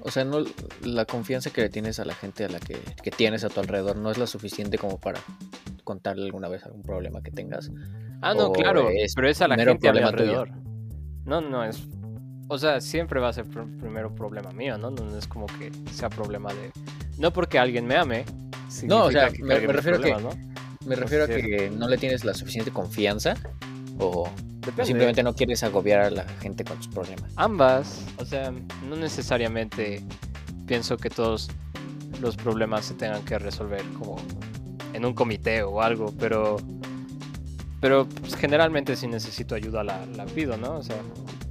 o 0.00 0.10
sea, 0.10 0.24
no 0.24 0.44
la 0.82 1.04
confianza 1.04 1.50
que 1.50 1.62
le 1.62 1.68
tienes 1.70 1.98
a 2.00 2.04
la 2.04 2.14
gente 2.14 2.44
a 2.44 2.48
la 2.48 2.60
que, 2.60 2.78
que 3.02 3.10
tienes 3.10 3.44
a 3.44 3.48
tu 3.48 3.60
alrededor 3.60 3.96
no 3.96 4.10
es 4.10 4.18
la 4.18 4.26
suficiente 4.26 4.78
como 4.78 4.98
para 5.00 5.20
contarle 5.84 6.24
alguna 6.26 6.48
vez 6.48 6.64
algún 6.64 6.82
problema 6.82 7.22
que 7.22 7.30
tengas. 7.30 7.70
Ah, 8.22 8.32
no, 8.34 8.46
o 8.46 8.52
claro, 8.52 8.88
es 8.90 9.14
pero 9.14 9.28
es 9.28 9.40
a 9.42 9.48
la 9.48 9.56
gente 9.56 9.88
a 9.88 9.92
mi 9.92 9.98
tuyo? 9.98 10.08
alrededor. 10.08 10.50
No, 11.24 11.40
no 11.40 11.64
es. 11.64 11.82
O 12.48 12.58
sea, 12.58 12.80
siempre 12.80 13.20
va 13.20 13.28
a 13.28 13.32
ser 13.32 13.46
pr- 13.46 13.80
primero 13.80 14.14
problema 14.14 14.50
mío, 14.52 14.76
¿no? 14.78 14.90
No 14.90 15.16
es 15.18 15.26
como 15.26 15.46
que 15.46 15.70
sea 15.92 16.08
problema 16.10 16.52
de. 16.52 16.70
No 17.18 17.32
porque 17.32 17.58
alguien 17.58 17.86
me 17.86 17.96
ame. 17.96 18.24
No, 18.84 19.04
o 19.04 19.10
sea, 19.10 19.30
que 19.30 19.42
me- 19.42 19.58
refiero 19.60 19.98
a 19.98 20.00
que- 20.00 20.10
¿no? 20.22 20.30
Me 20.86 20.96
refiero 20.96 21.24
a 21.24 21.26
que 21.28 21.70
no 21.70 21.88
le 21.88 21.96
tienes 21.98 22.24
la 22.24 22.34
suficiente 22.34 22.70
confianza 22.70 23.36
o 23.98 24.28
Depende. 24.60 24.86
simplemente 24.86 25.22
no 25.22 25.34
quieres 25.34 25.62
agobiar 25.62 26.00
a 26.00 26.10
la 26.10 26.24
gente 26.40 26.64
con 26.64 26.76
tus 26.78 26.88
problemas. 26.88 27.30
Ambas. 27.36 28.02
O 28.18 28.24
sea, 28.24 28.52
no 28.88 28.96
necesariamente 28.96 30.02
pienso 30.66 30.96
que 30.96 31.10
todos 31.10 31.50
los 32.20 32.36
problemas 32.36 32.86
se 32.86 32.94
tengan 32.94 33.24
que 33.24 33.38
resolver 33.38 33.82
como 33.98 34.16
en 34.92 35.04
un 35.04 35.14
comité 35.14 35.62
o 35.62 35.82
algo, 35.82 36.12
pero. 36.18 36.56
Pero 37.80 38.08
pues, 38.08 38.34
generalmente 38.36 38.96
si 38.96 39.06
necesito 39.06 39.54
ayuda 39.54 39.84
la, 39.84 40.06
la 40.06 40.24
pido, 40.24 40.56
¿no? 40.56 40.76
O 40.76 40.82
sea, 40.82 40.96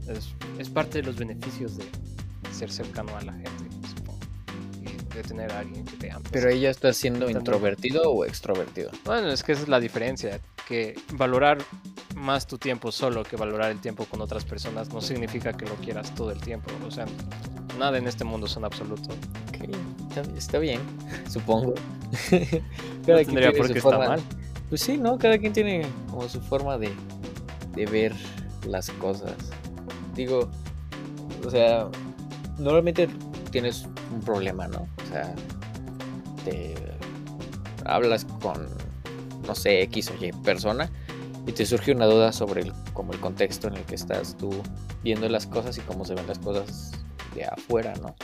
es, 0.07 0.33
es 0.57 0.69
parte 0.69 1.01
de 1.01 1.03
los 1.03 1.15
beneficios 1.17 1.77
de 1.77 1.85
ser 2.51 2.71
cercano 2.71 3.15
a 3.15 3.21
la 3.21 3.33
gente, 3.33 3.62
de 5.13 5.23
tener 5.23 5.51
a 5.51 5.59
alguien 5.59 5.85
que 5.85 5.97
te 5.97 6.11
ame. 6.11 6.23
Pero 6.31 6.49
ella 6.49 6.69
está 6.69 6.91
siendo 6.93 7.19
También. 7.21 7.39
introvertido 7.39 8.03
o 8.11 8.25
extrovertido. 8.25 8.91
Bueno, 9.05 9.29
es 9.29 9.43
que 9.43 9.51
esa 9.53 9.61
es 9.63 9.67
la 9.69 9.79
diferencia, 9.79 10.39
que 10.67 10.95
valorar 11.13 11.57
más 12.15 12.45
tu 12.47 12.57
tiempo 12.57 12.91
solo 12.91 13.23
que 13.23 13.35
valorar 13.35 13.71
el 13.71 13.79
tiempo 13.79 14.05
con 14.05 14.21
otras 14.21 14.45
personas 14.45 14.89
no 14.93 15.01
significa 15.01 15.53
que 15.53 15.65
lo 15.65 15.75
quieras 15.75 16.13
todo 16.15 16.31
el 16.31 16.39
tiempo. 16.39 16.69
O 16.87 16.91
sea, 16.91 17.05
nada 17.79 17.97
en 17.97 18.07
este 18.07 18.23
mundo 18.23 18.45
es 18.47 18.55
un 18.55 18.65
absoluto. 18.65 19.09
Está, 20.37 20.59
bien, 20.59 20.79
supongo. 21.29 21.73
No 21.73 22.37
Cada 23.05 23.23
quien 23.23 23.35
tiene 23.37 23.51
por 23.51 23.67
su 23.67 23.73
qué 23.73 23.81
forma- 23.81 24.07
mal. 24.07 24.21
Pues 24.69 24.81
sí, 24.81 24.97
¿no? 24.97 25.17
Cada 25.17 25.37
quien 25.37 25.53
tiene 25.53 25.85
como 26.09 26.27
su 26.29 26.41
forma 26.41 26.77
de, 26.77 26.91
de 27.75 27.85
ver 27.85 28.13
las 28.67 28.89
cosas. 28.91 29.33
Digo, 30.15 30.49
o 31.45 31.49
sea, 31.49 31.87
normalmente 32.57 33.07
tienes 33.53 33.85
un 34.11 34.19
problema, 34.19 34.67
¿no? 34.67 34.87
O 35.03 35.05
sea, 35.09 35.33
te 36.43 36.73
hablas 37.85 38.25
con, 38.41 38.67
no 39.45 39.53
sé, 39.53 39.83
X 39.83 40.09
o 40.09 40.25
Y 40.25 40.31
persona 40.43 40.89
y 41.45 41.51
te 41.51 41.63
surge 41.65 41.91
una 41.91 42.07
duda 42.07 42.31
sobre 42.31 42.63
el, 42.63 42.73
como 42.93 43.13
el 43.13 43.19
contexto 43.19 43.67
en 43.67 43.75
el 43.75 43.83
que 43.83 43.93
estás 43.93 44.35
tú 44.35 44.49
viendo 45.03 45.29
las 45.29 45.45
cosas 45.45 45.77
y 45.77 45.81
cómo 45.81 46.03
se 46.03 46.15
ven 46.15 46.25
las 46.25 46.39
cosas 46.39 46.91
de 47.35 47.45
afuera, 47.45 47.93
¿no? 48.01 48.15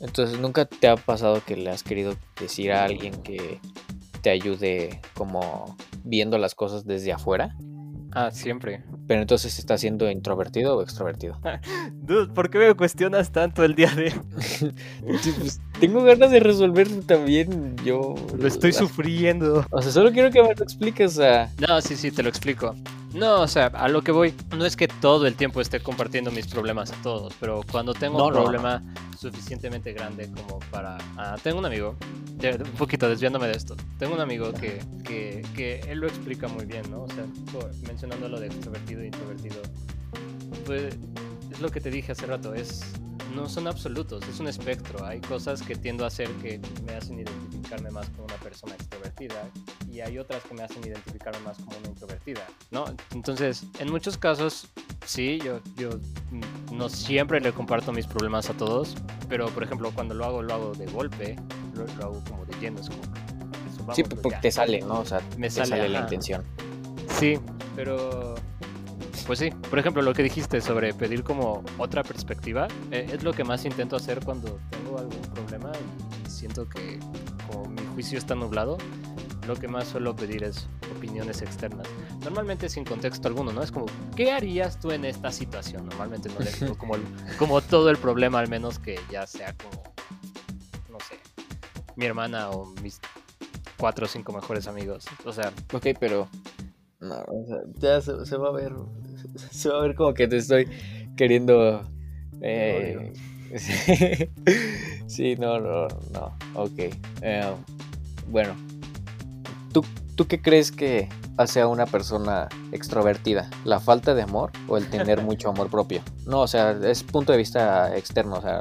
Entonces, 0.00 0.40
¿nunca 0.40 0.64
te 0.64 0.88
ha 0.88 0.96
pasado 0.96 1.42
que 1.44 1.56
le 1.56 1.68
has 1.68 1.82
querido 1.82 2.16
decir 2.40 2.72
a 2.72 2.84
alguien 2.84 3.22
que 3.22 3.60
te 4.22 4.30
ayude 4.30 5.02
como 5.12 5.76
viendo 6.04 6.38
las 6.38 6.54
cosas 6.54 6.86
desde 6.86 7.12
afuera? 7.12 7.54
Ah, 8.12 8.30
siempre. 8.30 8.82
Pero 9.06 9.20
entonces 9.20 9.58
estás 9.58 9.80
siendo 9.80 10.10
introvertido 10.10 10.76
o 10.76 10.82
extrovertido. 10.82 11.38
Dude, 11.92 12.32
¿por 12.32 12.50
qué 12.50 12.58
me 12.58 12.74
cuestionas 12.74 13.30
tanto 13.32 13.64
el 13.64 13.74
día 13.74 13.90
de 13.94 14.10
Sí, 15.20 15.34
pues, 15.38 15.60
tengo 15.80 16.02
ganas 16.02 16.30
de 16.30 16.40
resolver 16.40 16.88
también 17.06 17.76
yo. 17.84 18.14
Lo 18.38 18.46
estoy 18.46 18.72
sufriendo. 18.72 19.66
O 19.70 19.82
sea, 19.82 19.92
solo 19.92 20.12
quiero 20.12 20.30
que 20.30 20.42
me 20.42 20.54
lo 20.54 20.62
expliques. 20.64 21.12
Sea, 21.14 21.50
No, 21.66 21.80
sí, 21.80 21.96
sí, 21.96 22.10
te 22.10 22.22
lo 22.22 22.28
explico. 22.28 22.74
No, 23.14 23.42
o 23.42 23.48
sea, 23.48 23.66
a 23.68 23.88
lo 23.88 24.02
que 24.02 24.10
voy, 24.12 24.34
no 24.56 24.64
es 24.66 24.76
que 24.76 24.88
todo 24.88 25.26
el 25.26 25.34
tiempo 25.36 25.60
esté 25.60 25.80
compartiendo 25.80 26.30
mis 26.32 26.46
problemas 26.48 26.90
a 26.90 26.96
todos, 27.02 27.32
pero 27.38 27.60
cuando 27.70 27.94
tengo 27.94 28.18
No, 28.18 28.26
un 28.26 28.32
no, 28.32 28.38
no. 28.40 28.44
problema 28.44 28.82
suficientemente 29.18 29.92
grande 29.92 30.28
como 30.32 30.58
para... 30.70 30.98
Ah, 31.16 31.36
tengo 31.42 31.58
un 31.60 31.64
amigo, 31.66 31.94
un 32.42 32.70
poquito 32.76 33.08
desviándome 33.08 33.46
de 33.46 33.52
esto, 33.52 33.76
tengo 33.98 34.14
un 34.14 34.20
amigo 34.20 34.52
que, 34.52 34.82
que, 35.04 35.46
que 35.54 35.80
él 35.88 36.00
lo 36.00 36.08
explica 36.08 36.48
muy 36.48 36.64
bien, 36.66 36.90
¿no? 36.90 37.04
O 37.04 37.08
sea, 37.08 37.24
mencionando 37.86 38.28
lo 38.28 38.40
de 38.40 38.48
extrovertido 38.48 39.00
e 39.02 39.06
introvertido, 39.06 39.62
pues 40.66 40.96
es 41.52 41.60
lo 41.60 41.70
que 41.70 41.80
te 41.80 41.90
dije 41.90 42.12
hace 42.12 42.26
rato, 42.26 42.52
es... 42.54 42.82
No 43.34 43.48
son 43.48 43.66
absolutos, 43.66 44.22
es 44.28 44.38
un 44.38 44.46
espectro. 44.46 45.04
Hay 45.04 45.20
cosas 45.20 45.60
que 45.60 45.74
tiendo 45.74 46.04
a 46.04 46.06
hacer 46.06 46.28
que 46.40 46.60
me 46.86 46.94
hacen 46.94 47.18
identificarme 47.18 47.90
más 47.90 48.08
como 48.10 48.26
una 48.26 48.36
persona 48.36 48.74
extrovertida 48.74 49.34
y 49.94 50.00
hay 50.00 50.18
otras 50.18 50.42
que 50.42 50.54
me 50.54 50.62
hacen 50.62 50.84
identificarme 50.84 51.38
más 51.40 51.56
como 51.58 51.76
una 51.78 51.88
introvertida, 51.88 52.44
¿no? 52.72 52.84
Entonces, 53.12 53.64
en 53.78 53.90
muchos 53.92 54.18
casos, 54.18 54.66
sí, 55.06 55.38
yo, 55.38 55.60
yo 55.76 55.90
mm, 56.30 56.76
no 56.76 56.88
siempre 56.88 57.40
le 57.40 57.52
comparto 57.52 57.92
mis 57.92 58.06
problemas 58.06 58.50
a 58.50 58.54
todos, 58.54 58.96
pero 59.28 59.46
por 59.46 59.62
ejemplo, 59.62 59.92
cuando 59.94 60.14
lo 60.14 60.24
hago, 60.24 60.42
lo 60.42 60.52
hago 60.52 60.72
de 60.72 60.86
golpe, 60.86 61.36
lo, 61.74 61.86
lo 61.86 62.04
hago 62.04 62.24
como 62.28 62.44
de 62.44 62.58
lleno, 62.58 62.80
es 62.80 62.90
como, 62.90 63.02
sí, 63.04 64.02
resolvámoslo 64.02 64.22
porque 64.22 64.36
ya. 64.36 64.40
te 64.40 64.50
sale, 64.50 64.80
¿no? 64.80 64.98
O 64.98 65.04
sea, 65.04 65.20
Me 65.38 65.46
te 65.46 65.54
sale, 65.54 65.68
sale, 65.68 65.88
la 65.88 66.00
intención. 66.00 66.42
Sí, 67.18 67.38
pero 67.76 68.34
pues 69.26 69.38
sí, 69.38 69.50
por 69.70 69.78
ejemplo, 69.78 70.02
lo 70.02 70.12
que 70.12 70.22
dijiste 70.22 70.60
sobre 70.60 70.92
pedir 70.92 71.22
como 71.22 71.62
otra 71.78 72.02
perspectiva, 72.02 72.68
eh, 72.90 73.08
es 73.12 73.22
lo 73.22 73.32
que 73.32 73.42
más 73.44 73.64
intento 73.64 73.96
hacer 73.96 74.20
cuando 74.22 74.58
tengo 74.70 74.98
algún 74.98 75.22
problema 75.34 75.72
y 76.26 76.30
siento 76.30 76.68
que 76.68 76.98
como 77.46 77.68
mi 77.68 77.82
juicio 77.94 78.18
está 78.18 78.34
nublado, 78.34 78.76
lo 79.46 79.56
que 79.56 79.68
más 79.68 79.88
suelo 79.88 80.14
pedir 80.16 80.44
es 80.44 80.66
opiniones 80.96 81.42
externas. 81.42 81.86
Normalmente 82.22 82.68
sin 82.68 82.84
contexto 82.84 83.28
alguno, 83.28 83.52
¿no? 83.52 83.62
Es 83.62 83.70
como, 83.72 83.86
¿qué 84.16 84.32
harías 84.32 84.78
tú 84.80 84.90
en 84.90 85.04
esta 85.04 85.30
situación? 85.30 85.86
Normalmente 85.86 86.28
no 86.28 86.38
le 86.40 86.50
digo 86.52 86.74
como, 86.78 86.94
como 87.38 87.60
todo 87.60 87.90
el 87.90 87.96
problema, 87.98 88.38
al 88.40 88.48
menos 88.48 88.78
que 88.78 88.98
ya 89.10 89.26
sea 89.26 89.54
como, 89.54 89.82
no 90.90 90.98
sé, 91.00 91.18
mi 91.96 92.06
hermana 92.06 92.50
o 92.50 92.66
mis 92.82 93.00
cuatro 93.76 94.06
o 94.06 94.08
cinco 94.08 94.32
mejores 94.32 94.66
amigos. 94.66 95.04
O 95.24 95.32
sea, 95.32 95.52
Ok, 95.72 95.88
pero. 95.98 96.28
No, 97.00 97.16
o 97.26 97.46
sea, 97.46 97.58
ya 97.78 98.00
se, 98.00 98.24
se 98.24 98.36
va 98.36 98.48
a 98.48 98.52
ver. 98.52 98.72
Se 99.50 99.68
va 99.68 99.78
a 99.78 99.82
ver 99.82 99.94
como 99.94 100.14
que 100.14 100.28
te 100.28 100.36
estoy 100.36 100.68
queriendo. 101.16 101.82
eh, 102.40 103.12
sí, 105.06 105.34
no, 105.36 105.58
no, 105.60 105.88
no. 106.12 106.36
Ok. 106.54 106.78
eh, 107.22 107.54
bueno, 108.28 108.54
¿tú 109.74 109.84
¿tú 110.14 110.26
qué 110.26 110.40
crees 110.40 110.72
que 110.72 111.08
hace 111.36 111.60
a 111.60 111.66
una 111.66 111.86
persona 111.86 112.48
extrovertida? 112.72 113.50
¿La 113.64 113.80
falta 113.80 114.14
de 114.14 114.22
amor 114.22 114.52
o 114.68 114.76
el 114.76 114.88
tener 114.88 115.22
mucho 115.24 115.50
amor 115.50 115.68
propio? 115.68 116.02
No, 116.26 116.40
o 116.40 116.46
sea, 116.46 116.70
es 116.70 117.02
punto 117.02 117.32
de 117.32 117.38
vista 117.38 117.96
externo, 117.96 118.36
o 118.36 118.40
sea... 118.40 118.60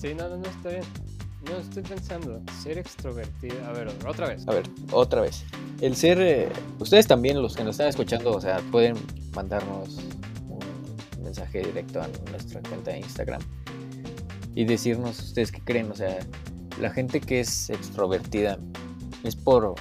Sí, 0.00 0.14
no, 0.14 0.28
no, 0.28 0.38
no, 0.38 0.46
está 0.48 0.70
bien. 0.70 0.82
No, 1.50 1.58
estoy 1.58 1.82
pensando, 1.82 2.40
ser 2.60 2.78
extrovertido. 2.78 3.54
A 3.66 3.72
ver, 3.72 3.88
otra 4.06 4.28
vez. 4.28 4.48
A 4.48 4.52
ver, 4.52 4.64
otra 4.90 5.20
vez. 5.20 5.44
El 5.80 5.94
ser... 5.94 6.20
eh, 6.20 6.48
ustedes 6.80 7.06
también, 7.06 7.40
los 7.40 7.54
que 7.54 7.62
nos 7.62 7.74
están 7.74 7.88
escuchando, 7.88 8.32
o 8.32 8.40
sea, 8.40 8.58
pueden 8.72 8.96
mandarnos 9.34 9.96
un 10.48 11.22
mensaje 11.22 11.62
directo 11.62 12.00
a 12.02 12.08
nuestra 12.30 12.60
cuenta 12.62 12.90
de 12.90 12.98
Instagram 12.98 13.40
y 14.54 14.64
decirnos 14.64 15.18
ustedes 15.20 15.52
qué 15.52 15.60
creen, 15.60 15.90
o 15.90 15.94
sea, 15.94 16.18
la 16.80 16.90
gente 16.90 17.20
que 17.20 17.40
es 17.40 17.70
extrovertida 17.70 18.58
es 19.22 19.36
por, 19.36 19.74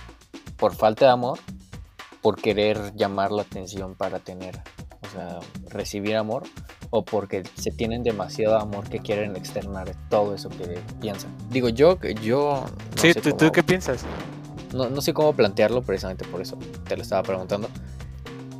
por 0.57 0.75
falta 0.75 1.05
de 1.05 1.11
amor, 1.11 1.39
por 2.21 2.35
querer 2.41 2.93
llamar 2.95 3.31
la 3.31 3.43
atención 3.43 3.95
para 3.95 4.19
tener, 4.19 4.61
o 5.07 5.09
sea, 5.11 5.39
recibir 5.69 6.15
amor, 6.15 6.43
o 6.89 7.03
porque 7.03 7.43
se 7.55 7.71
tienen 7.71 8.03
demasiado 8.03 8.57
amor 8.57 8.87
que 8.89 8.99
quieren 8.99 9.35
externar 9.35 9.91
todo 10.09 10.33
eso 10.33 10.49
que 10.49 10.79
piensan. 11.01 11.31
Digo, 11.49 11.69
yo, 11.69 11.99
yo 12.23 12.63
no 12.95 13.01
sí, 13.01 13.13
sé 13.13 13.21
¿tú, 13.21 13.31
¿tú 13.31 13.37
cómo- 13.37 13.51
qué 13.51 13.63
piensas? 13.63 14.03
no, 14.73 14.89
no 14.89 15.01
sé 15.01 15.13
cómo 15.13 15.33
plantearlo, 15.33 15.81
precisamente 15.83 16.25
por 16.25 16.41
eso 16.41 16.57
te 16.87 16.95
lo 16.95 17.03
estaba 17.03 17.23
preguntando. 17.23 17.67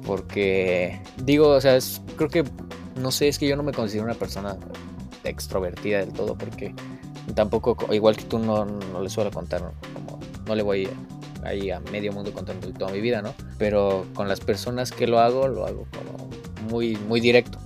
Porque, 0.06 1.02
digo, 1.24 1.50
o 1.50 1.62
sea, 1.62 1.76
es- 1.76 2.02
creo 2.16 2.30
que, 2.30 2.44
no 2.96 3.12
sé, 3.12 3.28
es 3.28 3.40
que 3.40 3.48
yo 3.48 3.56
no 3.56 3.64
me 3.64 3.72
considero 3.74 4.06
una 4.06 4.14
persona 4.14 4.56
extrovertida 5.24 6.00
del 6.00 6.14
todo, 6.14 6.36
porque 6.36 6.74
tampoco, 7.34 7.76
co- 7.76 7.94
igual 7.94 8.16
que 8.16 8.24
tú, 8.26 8.38
no, 8.38 8.66
no 8.66 9.02
le 9.02 9.10
suelo 9.10 9.32
contar, 9.32 9.72
no 10.46 10.56
le 10.56 10.62
voy 10.62 10.88
ahí 11.46 11.72
a 11.72 11.80
medio 11.80 12.12
mundo 12.12 12.34
contando 12.34 12.72
toda 12.74 12.92
mi 12.92 13.02
vida, 13.02 13.22
¿no? 13.22 13.34
Pero 13.58 14.06
con 14.14 14.28
las 14.28 14.40
personas 14.40 14.92
que 14.92 15.08
lo 15.08 15.20
hago, 15.20 15.48
lo 15.48 15.66
hago 15.66 15.88
como 15.92 16.30
muy, 16.70 16.96
muy 16.96 17.20
directo. 17.20 17.60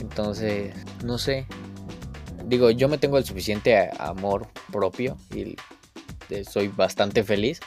Entonces, 0.00 0.74
no 1.04 1.18
sé. 1.18 1.46
Digo, 2.46 2.70
yo 2.70 2.88
me 2.88 2.98
tengo 2.98 3.18
el 3.18 3.24
suficiente 3.24 3.90
amor 3.98 4.48
propio 4.70 5.16
y 5.34 5.56
eh, 6.30 6.44
soy 6.44 6.68
bastante 6.68 7.24
feliz, 7.24 7.60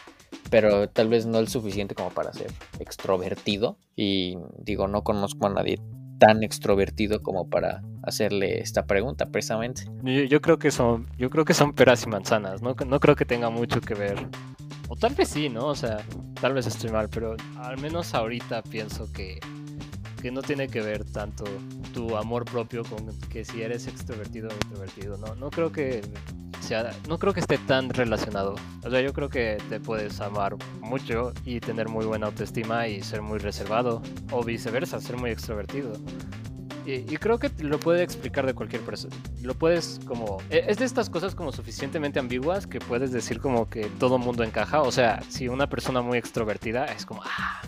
pero 0.50 0.90
tal 0.90 1.10
vez 1.10 1.26
no 1.26 1.40
el 1.40 1.48
suficiente 1.48 1.96
como 1.96 2.10
para 2.12 2.34
ser 2.34 2.52
extrovertido. 2.80 3.78
Y 3.96 4.38
digo, 4.58 4.88
no 4.88 5.04
conozco 5.04 5.48
a 5.48 5.50
nadie 5.50 5.80
tan 6.20 6.44
extrovertido 6.44 7.24
como 7.24 7.50
para 7.50 7.82
hacerle 8.04 8.60
esta 8.60 8.86
pregunta, 8.86 9.26
precisamente. 9.26 9.84
Yo, 10.04 10.24
yo 10.24 10.42
creo 10.42 10.60
que 10.60 10.72
son, 10.72 11.08
yo 11.18 11.30
creo 11.30 11.46
que 11.46 11.54
son 11.54 11.74
peras 11.74 12.04
y 12.04 12.10
manzanas, 12.10 12.62
¿no? 12.62 12.76
No 12.86 13.00
creo 13.00 13.16
que 13.16 13.26
tenga 13.26 13.50
mucho 13.50 13.82
que 13.82 13.96
ver. 13.96 14.28
O 14.90 14.96
tal 14.96 15.14
vez 15.14 15.30
sí, 15.30 15.50
¿no? 15.50 15.68
O 15.68 15.76
sea, 15.76 16.04
tal 16.42 16.54
vez 16.54 16.66
estoy 16.68 16.90
mal, 16.90 17.10
pero 17.10 17.38
al 17.58 17.78
menos 17.78 18.14
ahorita 18.16 18.64
pienso 18.64 19.12
que, 19.14 19.40
que 20.22 20.32
no 20.32 20.42
tiene 20.42 20.68
que 20.68 20.82
ver 20.82 21.06
tanto 21.06 21.46
tu 21.94 22.18
amor 22.18 22.44
propio 22.44 22.84
con 22.84 23.18
que 23.30 23.46
si 23.46 23.62
eres 23.62 23.88
extrovertido 23.88 24.50
o 24.50 24.54
introvertido. 24.54 25.18
No, 25.18 25.36
no 25.36 25.52
creo 25.52 25.72
que 25.72 26.02
sea, 26.60 26.92
no 27.08 27.18
creo 27.20 27.34
que 27.34 27.40
esté 27.40 27.58
tan 27.60 27.90
relacionado. 27.90 28.56
O 28.84 28.90
sea, 28.90 29.02
yo 29.02 29.14
creo 29.14 29.30
que 29.30 29.58
te 29.70 29.80
puedes 29.80 30.20
amar 30.22 30.56
mucho 30.82 31.34
y 31.46 31.60
tener 31.60 31.88
muy 31.88 32.06
buena 32.06 32.28
autoestima 32.28 32.88
y 32.88 33.02
ser 33.02 33.22
muy 33.22 33.40
reservado, 33.40 34.02
o 34.32 34.44
viceversa, 34.44 35.00
ser 35.00 35.18
muy 35.18 35.32
extrovertido. 35.32 35.94
Y, 36.90 37.06
y 37.14 37.18
creo 37.18 37.38
que 37.38 37.52
lo 37.60 37.80
puede 37.80 38.02
explicar 38.02 38.48
de 38.48 38.56
cualquier 38.56 38.82
persona. 38.82 39.16
Lo 39.44 39.54
puedes 39.54 40.00
como... 40.06 40.40
e- 40.50 40.66
Es 40.68 40.80
de 40.80 40.86
estas 40.86 41.08
cosas 41.08 41.36
como 41.36 41.52
suficientemente 41.52 42.18
ambiguas 42.20 42.66
que 42.66 42.80
puedes 42.80 43.12
decir 43.12 43.40
como 43.40 43.70
que 43.70 43.86
todo 44.00 44.18
mundo 44.18 44.44
encaja. 44.44 44.82
O 44.82 44.92
sea, 44.92 45.22
si 45.30 45.48
una 45.48 45.70
persona 45.70 46.02
muy 46.02 46.18
extrovertida 46.18 46.86
es 46.86 47.06
como... 47.06 47.22
Ah, 47.24 47.62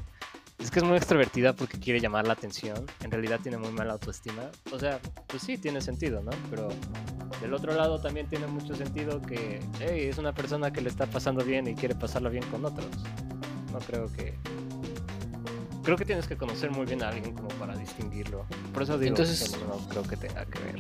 es 0.58 0.72
que 0.72 0.80
es 0.80 0.86
muy 0.86 0.98
extrovertida 0.98 1.54
porque 1.54 1.80
quiere 1.80 2.00
llamar 2.00 2.26
la 2.26 2.34
atención. 2.34 2.86
En 3.04 3.12
realidad 3.12 3.40
tiene 3.44 3.58
muy 3.58 3.72
mala 3.72 3.94
autoestima. 3.94 4.44
O 4.72 4.80
sea, 4.80 5.00
pues 5.28 5.44
sí, 5.44 5.58
tiene 5.58 5.82
sentido, 5.82 6.24
¿no? 6.24 6.32
Pero 6.50 6.70
del 7.42 7.54
otro 7.54 7.74
lado 7.76 8.00
también 8.02 8.28
tiene 8.28 8.48
mucho 8.48 8.74
sentido 8.76 9.22
que 9.22 9.60
hey, 9.80 10.08
es 10.10 10.18
una 10.18 10.34
persona 10.34 10.72
que 10.74 10.82
le 10.82 10.90
está 10.90 11.06
pasando 11.06 11.44
bien 11.44 11.68
y 11.68 11.76
quiere 11.76 11.94
pasarlo 11.94 12.32
bien 12.32 12.44
con 12.50 12.66
otros. 12.66 12.90
No 13.72 13.78
creo 13.80 14.12
que... 14.14 14.34
Creo 15.84 15.98
que 15.98 16.06
tienes 16.06 16.28
que 16.28 16.38
conocer 16.38 16.70
muy 16.72 16.86
bien 16.86 17.02
a 17.04 17.10
alguien 17.10 17.34
como 17.34 17.48
para 17.50 17.76
distinguirlo. 17.76 18.46
Por 18.74 18.84
eso 18.84 18.98
digo 18.98 19.10
Entonces- 19.10 19.50
que 19.52 19.58
no 19.66 19.78
creo 19.90 20.04
que 20.04 20.16
tenga 20.18 20.46
que 20.46 20.60
ver. 20.60 20.76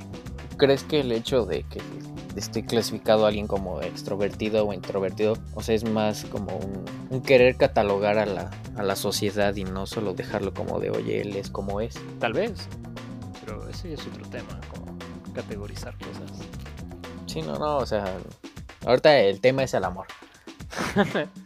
¿Crees 0.57 0.83
que 0.83 0.99
el 0.99 1.11
hecho 1.11 1.45
de 1.45 1.63
que 1.63 1.81
esté 2.35 2.63
clasificado 2.63 3.25
a 3.25 3.29
alguien 3.29 3.47
como 3.47 3.81
extrovertido 3.81 4.67
o 4.67 4.73
introvertido, 4.73 5.37
o 5.55 5.63
sea, 5.63 5.73
es 5.75 5.83
más 5.83 6.25
como 6.25 6.55
un, 6.55 6.85
un 7.09 7.21
querer 7.21 7.57
catalogar 7.57 8.19
a 8.19 8.25
la, 8.27 8.51
a 8.77 8.83
la 8.83 8.95
sociedad 8.95 9.55
y 9.55 9.63
no 9.63 9.87
solo 9.87 10.13
dejarlo 10.13 10.53
como 10.53 10.79
de, 10.79 10.91
oye, 10.91 11.21
él 11.21 11.35
es 11.35 11.49
como 11.49 11.81
es? 11.81 11.95
Tal 12.19 12.33
vez. 12.33 12.67
Pero 13.43 13.67
ese 13.69 13.93
es 13.93 14.05
otro 14.05 14.23
tema, 14.29 14.59
como 14.69 14.97
categorizar 15.33 15.97
cosas. 15.97 16.31
Sí, 17.25 17.41
no, 17.41 17.57
no, 17.57 17.77
o 17.77 17.85
sea, 17.87 18.05
ahorita 18.85 19.17
el 19.19 19.41
tema 19.41 19.63
es 19.63 19.73
el 19.73 19.83
amor. 19.83 20.05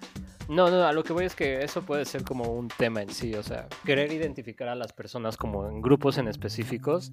No, 0.47 0.69
no, 0.69 0.83
a 0.85 0.93
lo 0.93 1.03
que 1.03 1.11
voy 1.13 1.25
es 1.25 1.35
que 1.35 1.63
eso 1.63 1.81
puede 1.81 2.05
ser 2.05 2.23
como 2.23 2.51
un 2.53 2.67
tema 2.67 3.01
en 3.01 3.09
sí, 3.09 3.33
o 3.33 3.41
sea, 3.43 3.67
querer 3.83 4.11
identificar 4.11 4.67
a 4.67 4.75
las 4.75 4.93
personas 4.93 5.37
como 5.37 5.67
en 5.67 5.81
grupos 5.81 6.17
en 6.17 6.27
específicos 6.27 7.11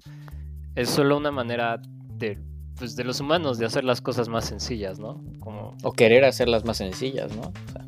es 0.75 0.89
solo 0.89 1.17
una 1.17 1.31
manera 1.31 1.81
de, 2.09 2.37
pues, 2.77 2.95
de 2.95 3.03
los 3.03 3.19
humanos 3.19 3.57
de 3.57 3.65
hacer 3.65 3.83
las 3.83 4.01
cosas 4.01 4.29
más 4.29 4.45
sencillas, 4.45 4.99
¿no? 4.99 5.23
Como, 5.39 5.75
O 5.83 5.93
querer 5.93 6.25
hacerlas 6.25 6.63
más 6.63 6.77
sencillas, 6.77 7.35
¿no? 7.35 7.41
O 7.41 7.71
sea, 7.71 7.85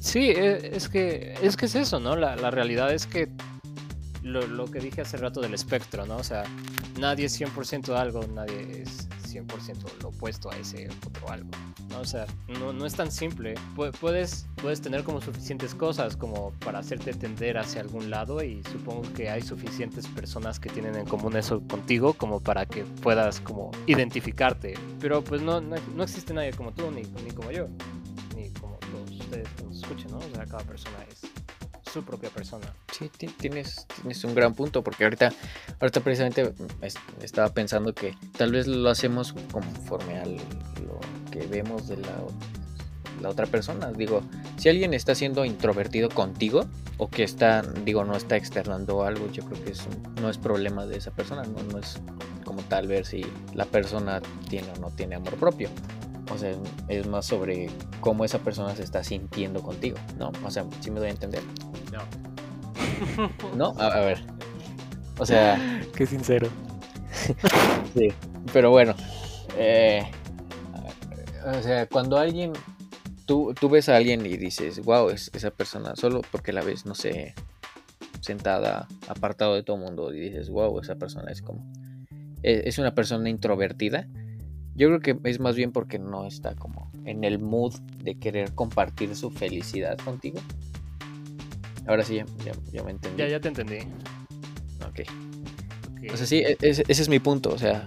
sí, 0.00 0.30
e- 0.30 0.74
es 0.74 0.88
que 0.88 1.34
es 1.42 1.56
que 1.56 1.66
es 1.66 1.74
eso, 1.74 2.00
¿no? 2.00 2.16
La, 2.16 2.36
la 2.36 2.50
realidad 2.50 2.92
es 2.92 3.06
que 3.06 3.28
lo, 4.22 4.46
lo 4.46 4.66
que 4.66 4.78
dije 4.80 5.02
hace 5.02 5.16
rato 5.18 5.40
del 5.40 5.52
espectro, 5.52 6.06
¿no? 6.06 6.16
O 6.16 6.24
sea, 6.24 6.44
nadie 6.98 7.26
es 7.26 7.38
100% 7.38 7.94
algo, 7.96 8.20
nadie 8.34 8.82
es 8.82 9.08
100% 9.32 10.02
lo 10.02 10.08
opuesto 10.08 10.50
a 10.50 10.56
ese 10.56 10.88
otro 11.06 11.30
algo. 11.30 11.50
¿no? 11.90 12.00
O 12.00 12.04
sea, 12.04 12.26
no, 12.48 12.72
no 12.72 12.86
es 12.86 12.94
tan 12.94 13.10
simple. 13.10 13.54
Pu- 13.76 13.92
puedes, 13.98 14.46
puedes 14.56 14.80
tener 14.80 15.04
como 15.04 15.20
suficientes 15.20 15.74
cosas 15.74 16.16
como 16.16 16.52
para 16.64 16.78
hacerte 16.80 17.12
tender 17.14 17.58
hacia 17.58 17.80
algún 17.80 18.10
lado 18.10 18.42
y 18.42 18.62
supongo 18.70 19.02
que 19.14 19.30
hay 19.30 19.42
suficientes 19.42 20.06
personas 20.08 20.58
que 20.60 20.68
tienen 20.70 20.96
en 20.96 21.06
común 21.06 21.36
eso 21.36 21.60
contigo 21.68 22.14
como 22.14 22.40
para 22.40 22.66
que 22.66 22.84
puedas 22.84 23.40
como 23.40 23.70
identificarte. 23.86 24.74
Pero 25.00 25.22
pues 25.22 25.42
no, 25.42 25.60
no, 25.60 25.76
no 25.94 26.02
existe 26.02 26.32
nadie 26.34 26.52
como 26.52 26.72
tú 26.72 26.90
ni, 26.90 27.02
ni 27.02 27.30
como 27.30 27.50
yo, 27.50 27.68
ni 28.36 28.50
como 28.50 28.76
todos 28.76 29.10
ustedes 29.20 29.48
que 29.56 29.62
nos 29.64 29.76
escuchen, 29.82 30.10
¿no? 30.10 30.18
O 30.18 30.34
sea, 30.34 30.44
cada 30.46 30.64
persona 30.64 30.96
es 31.10 31.20
su 31.92 32.02
propia 32.04 32.30
persona. 32.30 32.66
sí, 32.92 33.08
ti- 33.16 33.26
tienes, 33.26 33.86
tienes 34.00 34.22
un 34.24 34.34
gran 34.34 34.54
punto, 34.54 34.82
porque 34.82 35.04
ahorita, 35.04 35.32
ahorita 35.80 36.00
precisamente 36.00 36.52
es- 36.82 36.96
estaba 37.22 37.48
pensando 37.50 37.92
que 37.94 38.14
tal 38.36 38.52
vez 38.52 38.66
lo 38.66 38.88
hacemos 38.90 39.34
conforme 39.50 40.18
a 40.18 40.26
lo 40.26 41.00
que 41.30 41.46
vemos 41.46 41.88
de 41.88 41.96
la, 41.98 42.12
la 43.20 43.28
otra 43.30 43.46
persona. 43.46 43.92
Digo, 43.92 44.22
si 44.56 44.68
alguien 44.68 44.94
está 44.94 45.14
siendo 45.14 45.44
introvertido 45.44 46.08
contigo, 46.08 46.66
o 46.98 47.08
que 47.08 47.24
está, 47.24 47.62
digo, 47.84 48.04
no 48.04 48.16
está 48.16 48.36
externando 48.36 49.02
algo, 49.04 49.30
yo 49.32 49.44
creo 49.44 49.62
que 49.64 49.70
eso 49.72 49.88
no 50.20 50.28
es 50.30 50.38
problema 50.38 50.86
de 50.86 50.98
esa 50.98 51.10
persona, 51.10 51.42
no, 51.44 51.62
no 51.72 51.78
es 51.78 51.98
como 52.44 52.62
tal 52.62 52.86
ver 52.86 53.06
si 53.06 53.24
la 53.54 53.64
persona 53.64 54.20
tiene 54.48 54.68
o 54.76 54.80
no 54.80 54.90
tiene 54.90 55.14
amor 55.16 55.34
propio. 55.36 55.68
O 56.32 56.38
sea, 56.38 56.52
es 56.88 57.06
más 57.06 57.26
sobre 57.26 57.68
cómo 58.00 58.24
esa 58.24 58.38
persona 58.38 58.74
se 58.76 58.82
está 58.84 59.02
sintiendo 59.02 59.62
contigo, 59.62 59.96
¿no? 60.18 60.30
O 60.44 60.50
sea, 60.50 60.64
si 60.80 60.90
me 60.90 60.98
doy 61.00 61.08
a 61.08 61.12
entender. 61.12 61.42
No. 61.92 63.56
¿No? 63.56 63.74
A, 63.78 63.86
a 63.88 64.00
ver. 64.00 64.24
O 65.18 65.26
sea, 65.26 65.58
Qué 65.96 66.06
sincero. 66.06 66.48
sí. 67.94 68.08
Pero 68.52 68.70
bueno. 68.70 68.94
eh, 69.56 70.02
o 71.46 71.62
sea, 71.62 71.86
cuando 71.86 72.16
alguien. 72.18 72.52
Tú, 73.26 73.54
tú 73.58 73.68
ves 73.68 73.88
a 73.88 73.96
alguien 73.96 74.26
y 74.26 74.36
dices, 74.36 74.80
wow, 74.84 75.08
es, 75.10 75.30
esa 75.32 75.50
persona, 75.52 75.94
solo 75.94 76.22
porque 76.32 76.52
la 76.52 76.60
ves, 76.60 76.86
no 76.86 76.94
sé, 76.94 77.34
sentada, 78.20 78.88
apartado 79.08 79.54
de 79.54 79.62
todo 79.62 79.76
el 79.76 79.82
mundo, 79.82 80.12
y 80.12 80.18
dices, 80.18 80.50
wow, 80.50 80.78
esa 80.80 80.96
persona 80.96 81.30
es 81.30 81.40
como. 81.40 81.64
e- 82.42 82.62
Es 82.66 82.78
una 82.78 82.94
persona 82.94 83.28
introvertida. 83.30 84.08
Yo 84.74 84.88
creo 84.88 85.00
que 85.00 85.28
es 85.28 85.38
más 85.38 85.54
bien 85.54 85.70
porque 85.70 85.98
no 85.98 86.26
está 86.26 86.54
como 86.56 86.90
en 87.04 87.24
el 87.24 87.38
mood 87.38 87.74
de 88.02 88.18
querer 88.18 88.54
compartir 88.54 89.14
su 89.14 89.30
felicidad 89.30 89.98
contigo. 89.98 90.40
Ahora 91.86 92.04
sí, 92.04 92.22
ya, 92.44 92.52
ya, 92.72 92.82
me 92.84 92.92
entendí. 92.92 93.18
Ya, 93.18 93.28
ya 93.28 93.40
te 93.40 93.48
entendí. 93.48 93.78
Ok. 94.86 95.00
Ok. 95.90 96.12
O 96.12 96.16
sea, 96.16 96.26
sí, 96.26 96.38
e- 96.38 96.56
ese, 96.60 96.84
ese 96.88 97.02
es 97.02 97.08
mi 97.08 97.18
punto. 97.18 97.50
O 97.50 97.58
sea, 97.58 97.84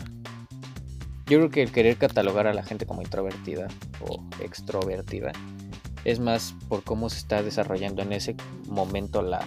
yo 1.27 1.37
creo 1.39 1.49
que 1.49 1.61
el 1.63 1.71
querer 1.71 1.97
catalogar 1.97 2.47
a 2.47 2.53
la 2.53 2.63
gente 2.63 2.85
como 2.85 3.01
introvertida 3.01 3.67
o 4.01 4.23
extrovertida 4.41 5.31
es 6.03 6.19
más 6.19 6.53
por 6.69 6.83
cómo 6.83 7.09
se 7.09 7.17
está 7.17 7.41
desarrollando 7.41 8.03
en 8.03 8.13
ese 8.13 8.35
momento 8.67 9.21
la, 9.23 9.41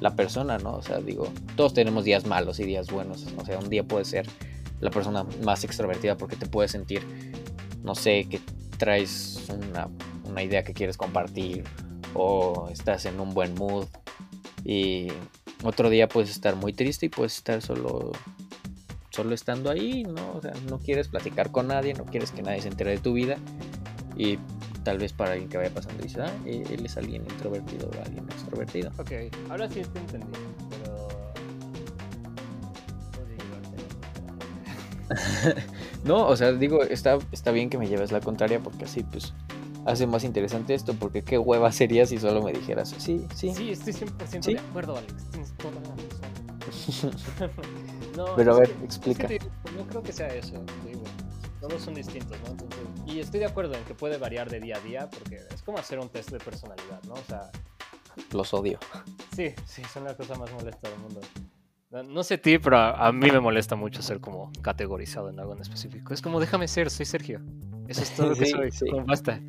la 0.00 0.16
persona, 0.16 0.58
¿no? 0.58 0.74
O 0.74 0.82
sea, 0.82 0.98
digo, 0.98 1.28
todos 1.56 1.72
tenemos 1.72 2.04
días 2.04 2.26
malos 2.26 2.58
y 2.58 2.64
días 2.64 2.90
buenos. 2.90 3.26
O 3.36 3.44
sea, 3.44 3.58
un 3.58 3.68
día 3.68 3.84
puede 3.84 4.04
ser 4.04 4.26
la 4.80 4.90
persona 4.90 5.24
más 5.44 5.62
extrovertida 5.64 6.16
porque 6.16 6.36
te 6.36 6.46
puedes 6.46 6.72
sentir, 6.72 7.02
no 7.84 7.94
sé, 7.94 8.26
que 8.28 8.40
traes 8.76 9.46
una, 9.48 9.88
una 10.24 10.42
idea 10.42 10.64
que 10.64 10.74
quieres 10.74 10.96
compartir 10.96 11.64
o 12.16 12.68
estás 12.70 13.04
en 13.06 13.20
un 13.20 13.34
buen 13.34 13.54
mood 13.54 13.86
y 14.64 15.08
otro 15.62 15.90
día 15.90 16.08
puedes 16.08 16.30
estar 16.30 16.56
muy 16.56 16.72
triste 16.72 17.06
y 17.06 17.08
puedes 17.08 17.36
estar 17.36 17.62
solo 17.62 18.12
solo 19.10 19.34
estando 19.34 19.70
ahí, 19.70 20.02
¿no? 20.04 20.32
O 20.34 20.42
sea, 20.42 20.52
no 20.68 20.78
quieres 20.78 21.08
platicar 21.08 21.50
con 21.50 21.68
nadie, 21.68 21.94
no 21.94 22.04
quieres 22.04 22.32
que 22.32 22.42
nadie 22.42 22.60
se 22.60 22.68
entere 22.68 22.90
de 22.90 22.98
tu 22.98 23.14
vida 23.14 23.38
y 24.14 24.38
tal 24.84 24.98
vez 24.98 25.12
para 25.12 25.32
alguien 25.32 25.48
que 25.48 25.56
vaya 25.56 25.70
pasando 25.70 26.02
dice, 26.02 26.22
ah, 26.22 26.30
e-, 26.44 26.64
él 26.70 26.84
es 26.84 26.96
alguien 26.96 27.22
introvertido 27.22 27.88
o 27.88 28.04
alguien 28.04 28.24
extrovertido. 28.30 28.92
Ok, 28.98 29.12
ahora 29.50 29.68
sí 29.68 29.82
te 29.82 29.98
entendí, 29.98 30.38
pero... 30.70 31.08
no, 36.04 36.26
o 36.26 36.36
sea, 36.36 36.52
digo, 36.52 36.82
está, 36.82 37.18
está 37.32 37.52
bien 37.52 37.70
que 37.70 37.78
me 37.78 37.88
lleves 37.88 38.12
la 38.12 38.20
contraria 38.20 38.60
porque 38.60 38.84
así 38.84 39.02
pues 39.02 39.32
hace 39.86 40.06
más 40.06 40.24
interesante 40.24 40.74
esto, 40.74 40.94
porque 40.94 41.22
qué 41.22 41.38
hueva 41.38 41.72
sería 41.72 42.04
si 42.06 42.18
solo 42.18 42.42
me 42.42 42.52
dijeras, 42.52 42.94
sí, 42.98 43.26
sí. 43.34 43.54
Sí, 43.54 43.70
estoy 43.70 43.92
100% 43.92 44.44
de 44.44 44.58
acuerdo, 44.58 44.96
Alex, 44.96 45.30
tienes 45.30 45.56
toda 45.56 45.74
la 45.74 45.80
razón. 45.80 47.12
no, 48.16 48.36
Pero 48.36 48.54
a 48.54 48.60
ver, 48.60 48.74
explica. 48.82 49.28
no 49.76 49.86
creo 49.86 50.02
que 50.02 50.12
sea 50.12 50.28
eso, 50.28 50.62
digo, 50.84 51.04
todos 51.60 51.80
son 51.80 51.94
distintos, 51.94 52.36
¿no? 52.44 52.50
Entonces, 52.50 52.80
y 53.06 53.20
estoy 53.20 53.40
de 53.40 53.46
acuerdo 53.46 53.74
en 53.74 53.84
que 53.84 53.94
puede 53.94 54.18
variar 54.18 54.50
de 54.50 54.60
día 54.60 54.76
a 54.76 54.80
día, 54.80 55.08
porque 55.08 55.36
es 55.54 55.62
como 55.62 55.78
hacer 55.78 56.00
un 56.00 56.08
test 56.08 56.30
de 56.30 56.38
personalidad, 56.38 57.02
¿no? 57.04 57.14
O 57.14 57.24
sea... 57.28 57.50
Los 58.32 58.52
odio. 58.54 58.78
Sí, 59.34 59.54
sí, 59.66 59.82
son 59.92 60.04
la 60.04 60.16
cosa 60.16 60.34
más 60.36 60.50
molesta 60.52 60.88
del 60.88 60.98
mundo. 60.98 61.20
No, 61.90 62.24
sé 62.24 62.36
ti, 62.36 62.58
pero 62.58 62.78
a, 62.78 63.12
mí 63.12 63.30
me 63.30 63.40
molesta 63.40 63.76
mucho 63.76 64.02
ser 64.02 64.20
como 64.20 64.50
categorizado 64.60 65.30
en 65.30 65.38
algo 65.38 65.54
en 65.54 65.60
específico. 65.60 66.12
Es 66.12 66.20
como, 66.20 66.40
déjame 66.40 66.66
ser, 66.66 66.90
soy 66.90 67.06
Sergio. 67.06 67.40
Eso 67.88 68.02
es 68.02 68.14
todo 68.14 68.30
lo 68.30 68.36
que 68.36 68.46
soy, 68.46 68.70
basta. 69.06 69.40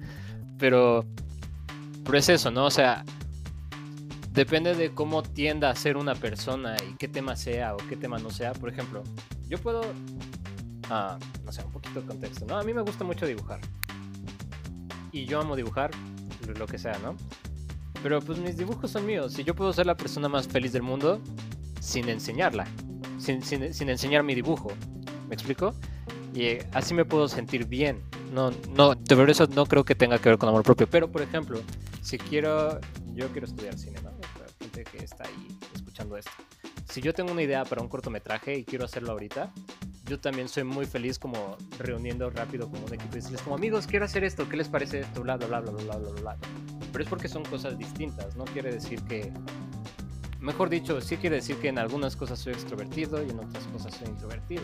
Pero, 0.57 1.05
pero 2.03 2.17
es 2.17 2.29
eso, 2.29 2.51
¿no? 2.51 2.65
O 2.65 2.71
sea, 2.71 3.03
depende 4.31 4.75
de 4.75 4.93
cómo 4.93 5.23
tienda 5.23 5.69
a 5.69 5.75
ser 5.75 5.97
una 5.97 6.15
persona 6.15 6.75
y 6.87 6.95
qué 6.95 7.07
tema 7.07 7.35
sea 7.35 7.73
o 7.73 7.77
qué 7.77 7.95
tema 7.95 8.17
no 8.19 8.29
sea. 8.29 8.53
Por 8.53 8.69
ejemplo, 8.69 9.03
yo 9.47 9.57
puedo, 9.57 9.81
ah, 10.89 11.17
no 11.43 11.51
sé, 11.51 11.63
un 11.63 11.71
poquito 11.71 12.01
de 12.01 12.07
contexto, 12.07 12.45
¿no? 12.45 12.57
A 12.57 12.63
mí 12.63 12.73
me 12.73 12.81
gusta 12.81 13.03
mucho 13.03 13.25
dibujar. 13.25 13.59
Y 15.11 15.25
yo 15.25 15.41
amo 15.41 15.55
dibujar, 15.55 15.91
lo 16.55 16.67
que 16.67 16.77
sea, 16.77 16.97
¿no? 16.99 17.15
Pero 18.03 18.21
pues 18.21 18.37
mis 18.39 18.57
dibujos 18.57 18.91
son 18.91 19.05
míos. 19.05 19.37
Y 19.39 19.43
yo 19.43 19.55
puedo 19.55 19.73
ser 19.73 19.85
la 19.85 19.97
persona 19.97 20.29
más 20.29 20.47
feliz 20.47 20.71
del 20.71 20.83
mundo 20.83 21.19
sin 21.79 22.07
enseñarla, 22.09 22.67
sin, 23.17 23.41
sin, 23.41 23.73
sin 23.73 23.89
enseñar 23.89 24.23
mi 24.23 24.35
dibujo. 24.35 24.69
¿Me 25.27 25.35
explico? 25.35 25.73
Y 26.33 26.59
así 26.73 26.93
me 26.93 27.05
puedo 27.05 27.27
sentir 27.27 27.65
bien 27.65 28.03
no, 28.31 28.51
no, 28.75 28.95
de 28.95 29.15
verdad 29.15 29.31
eso 29.31 29.47
no 29.47 29.65
creo 29.65 29.83
que 29.83 29.95
tenga 29.95 30.19
que 30.19 30.29
ver 30.29 30.37
con 30.37 30.49
amor 30.49 30.63
propio. 30.63 30.87
Pero, 30.89 31.11
por 31.11 31.21
ejemplo, 31.21 31.59
si 32.01 32.17
quiero, 32.17 32.79
yo 33.13 33.27
quiero 33.29 33.47
estudiar 33.47 33.77
cine, 33.77 33.99
¿no? 34.01 34.11
gente 34.59 34.83
que 34.83 35.03
está 35.03 35.23
ahí 35.25 35.47
escuchando 35.75 36.17
esto. 36.17 36.31
Si 36.89 37.01
yo 37.01 37.13
tengo 37.13 37.31
una 37.31 37.41
idea 37.41 37.63
para 37.65 37.81
un 37.81 37.89
cortometraje 37.89 38.57
y 38.57 38.63
quiero 38.63 38.85
hacerlo 38.85 39.11
ahorita, 39.11 39.51
yo 40.05 40.19
también 40.19 40.47
soy 40.47 40.63
muy 40.63 40.85
feliz 40.85 41.19
como 41.19 41.57
reuniendo 41.79 42.29
rápido 42.29 42.69
como 42.69 42.85
un 42.85 42.93
equipo 42.93 43.13
y 43.13 43.15
decirles 43.17 43.41
como 43.41 43.55
amigos, 43.55 43.87
quiero 43.87 44.05
hacer 44.05 44.23
esto, 44.23 44.47
¿qué 44.47 44.57
les 44.57 44.69
parece 44.69 45.01
esto? 45.01 45.21
Bla, 45.21 45.37
bla, 45.37 45.47
bla, 45.47 45.59
bla, 45.59 45.71
bla, 45.71 45.97
bla, 45.97 46.21
bla. 46.21 46.37
Pero 46.91 47.03
es 47.03 47.09
porque 47.09 47.27
son 47.27 47.43
cosas 47.43 47.77
distintas, 47.77 48.35
no 48.35 48.45
quiere 48.45 48.71
decir 48.71 49.01
que... 49.03 49.31
Mejor 50.39 50.69
dicho, 50.69 51.01
sí 51.01 51.17
quiere 51.17 51.37
decir 51.37 51.57
que 51.57 51.69
en 51.69 51.79
algunas 51.79 52.15
cosas 52.15 52.39
soy 52.39 52.53
extrovertido 52.53 53.23
y 53.25 53.29
en 53.29 53.39
otras 53.39 53.65
cosas 53.67 53.93
soy 53.95 54.07
introvertido. 54.07 54.63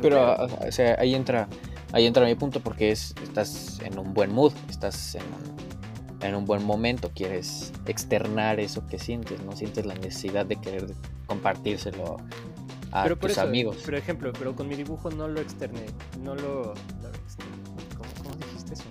Pero, 0.00 0.34
o 0.34 0.72
sea, 0.72 0.96
ahí 0.98 1.14
entra 1.14 1.48
ahí 1.92 2.06
entra 2.06 2.24
mi 2.24 2.34
punto 2.34 2.60
porque 2.60 2.90
es, 2.90 3.14
estás 3.22 3.80
en 3.80 3.98
un 3.98 4.14
buen 4.14 4.32
mood, 4.32 4.52
estás 4.68 5.14
en 5.14 5.22
un, 5.22 6.22
en 6.22 6.34
un 6.34 6.44
buen 6.44 6.64
momento, 6.64 7.10
quieres 7.14 7.72
externar 7.86 8.60
eso 8.60 8.86
que 8.86 8.98
sientes, 8.98 9.42
no 9.42 9.52
sientes 9.52 9.86
la 9.86 9.94
necesidad 9.94 10.46
de 10.46 10.56
querer 10.56 10.94
compartírselo 11.26 12.18
a 12.92 13.04
pero 13.04 13.16
tus 13.16 13.38
amigos. 13.38 13.76
Por 13.78 13.94
ejemplo, 13.94 14.32
pero 14.38 14.54
con 14.54 14.68
mi 14.68 14.76
dibujo 14.76 15.10
no 15.10 15.28
lo 15.28 15.40
externé, 15.40 15.86
no 16.22 16.34
lo... 16.34 16.74
¿Cómo, 17.96 18.36
dijiste 18.36 18.74
eso? 18.74 18.84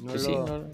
No 0.00 0.12
lo... 0.12 0.18
Sí, 0.18 0.34
no, 0.34 0.70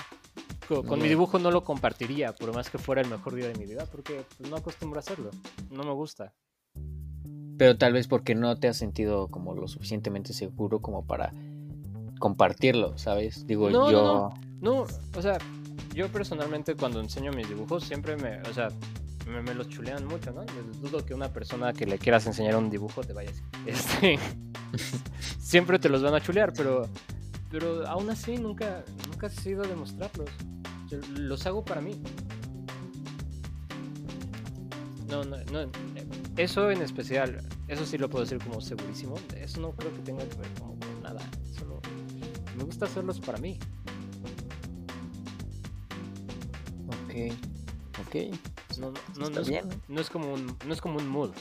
con, 0.68 1.00
mi 1.00 1.08
dibujo 1.08 1.38
no 1.38 1.50
lo 1.50 1.64
compartiría, 1.64 2.32
por 2.32 2.54
más 2.54 2.70
que 2.70 2.78
fuera 2.78 3.00
el 3.00 3.08
mejor 3.08 3.34
día 3.34 3.48
de 3.48 3.54
mi 3.54 3.66
vida, 3.66 3.86
porque 3.90 4.24
pues, 4.38 4.50
no 4.50 4.56
acostumbro 4.56 4.98
a 4.98 5.00
hacerlo, 5.00 5.30
no 5.70 5.84
me 5.84 5.92
gusta. 5.92 6.32
Pero 7.58 7.76
tal 7.76 7.92
vez 7.92 8.08
porque 8.08 8.34
no 8.34 8.56
te 8.56 8.68
has 8.68 8.76
sentido 8.76 9.28
como 9.28 9.54
lo 9.54 9.68
suficientemente 9.68 10.32
seguro 10.32 10.80
como 10.80 11.06
para 11.06 11.32
compartirlo, 12.18 12.96
¿sabes? 12.98 13.46
Digo, 13.46 13.70
yo... 13.70 13.80
No, 13.80 14.34
no, 14.60 14.86
o 15.16 15.22
sea, 15.22 15.38
yo 15.94 16.08
personalmente 16.08 16.74
cuando 16.74 17.00
enseño 17.00 17.32
mis 17.32 17.48
dibujos 17.48 17.84
siempre 17.84 18.16
me, 18.16 18.40
o 18.42 18.54
sea, 18.54 18.68
me, 19.26 19.54
los 19.54 19.68
chulean 19.68 20.06
mucho, 20.06 20.32
¿no? 20.32 20.44
dudo 20.80 21.04
que 21.04 21.14
una 21.14 21.32
persona 21.32 21.72
que 21.72 21.86
le 21.86 21.98
quieras 21.98 22.26
enseñar 22.26 22.56
un 22.56 22.70
dibujo 22.70 23.02
te 23.02 23.12
vaya 23.12 23.30
a 23.30 23.32
decir, 23.32 23.46
este, 23.66 24.18
siempre 25.38 25.78
te 25.78 25.88
los 25.88 26.02
van 26.02 26.14
a 26.14 26.20
chulear, 26.20 26.52
pero, 26.52 26.88
pero 27.52 27.86
aún 27.86 28.08
así 28.08 28.38
nunca, 28.38 28.82
nunca 29.06 29.26
he 29.26 29.30
sido 29.30 29.62
demostrarlos. 29.62 30.30
Los 31.10 31.46
hago 31.46 31.62
para 31.62 31.82
mí. 31.82 32.00
No, 35.08 35.22
no, 35.22 35.36
no. 35.52 35.70
Eso 36.38 36.70
en 36.70 36.80
especial, 36.80 37.46
eso 37.68 37.84
sí 37.84 37.98
lo 37.98 38.08
puedo 38.08 38.24
decir 38.24 38.38
como 38.42 38.62
segurísimo. 38.62 39.14
Eso 39.36 39.60
no 39.60 39.72
creo 39.72 39.92
que 39.92 40.00
tenga 40.00 40.26
que 40.26 40.36
ver 40.38 40.50
con 40.58 41.02
nada. 41.02 41.20
Solo 41.58 41.80
me 42.56 42.64
gusta 42.64 42.86
hacerlos 42.86 43.20
para 43.20 43.36
mí. 43.36 43.58
Ok, 46.88 47.34
ok. 48.00 48.38
No, 48.78 48.90
no, 49.18 49.28
no, 49.28 49.40
es, 49.40 49.50
no, 49.88 50.00
es, 50.00 50.08
como 50.08 50.32
un, 50.32 50.56
no 50.66 50.72
es 50.72 50.80
como 50.80 50.98
un 50.98 51.06
mood. 51.06 51.32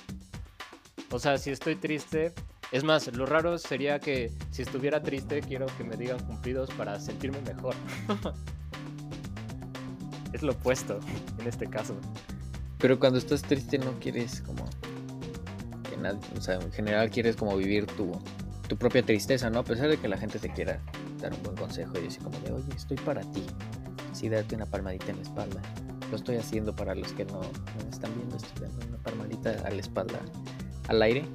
O 1.09 1.19
sea, 1.19 1.37
si 1.37 1.51
estoy 1.51 1.77
triste, 1.77 2.33
es 2.71 2.83
más, 2.83 3.13
lo 3.15 3.25
raro 3.25 3.57
sería 3.57 3.99
que 3.99 4.31
si 4.51 4.61
estuviera 4.61 5.01
triste, 5.01 5.41
quiero 5.41 5.65
que 5.77 5.83
me 5.83 5.97
digan 5.97 6.19
cumplidos 6.25 6.69
para 6.71 6.99
sentirme 6.99 7.41
mejor. 7.41 7.75
es 10.33 10.41
lo 10.41 10.53
opuesto 10.53 10.99
en 11.39 11.47
este 11.47 11.67
caso. 11.67 11.95
Pero 12.77 12.99
cuando 12.99 13.19
estás 13.19 13.41
triste 13.41 13.77
no 13.77 13.99
quieres 13.99 14.41
como 14.41 14.65
o 16.35 16.41
sea, 16.41 16.55
en 16.55 16.71
general 16.71 17.09
quieres 17.09 17.35
como 17.35 17.55
vivir 17.55 17.85
tu, 17.85 18.11
tu 18.67 18.77
propia 18.77 19.03
tristeza, 19.03 19.49
¿no? 19.49 19.59
A 19.59 19.63
pesar 19.63 19.89
de 19.89 19.97
que 19.97 20.07
la 20.07 20.17
gente 20.17 20.39
te 20.39 20.51
quiera 20.51 20.79
dar 21.19 21.33
un 21.33 21.43
buen 21.43 21.55
consejo 21.55 21.93
y 21.97 22.03
decir 22.03 22.23
como 22.23 22.39
de, 22.39 22.51
oye, 22.51 22.73
estoy 22.75 22.97
para 22.97 23.21
ti. 23.21 23.43
Así 24.11 24.29
darte 24.29 24.55
una 24.55 24.65
palmadita 24.65 25.11
en 25.11 25.17
la 25.17 25.23
espalda. 25.23 25.61
Lo 26.09 26.17
estoy 26.17 26.37
haciendo 26.37 26.75
para 26.75 26.95
los 26.95 27.13
que 27.13 27.25
no, 27.25 27.41
me 27.83 27.89
están 27.89 28.13
viendo, 28.15 28.35
estoy 28.35 28.67
dando 28.67 28.87
una 28.87 28.97
palmadita 28.97 29.51
a 29.65 29.69
la 29.69 29.79
espalda 29.79 30.19
al 30.87 31.01
aire. 31.01 31.25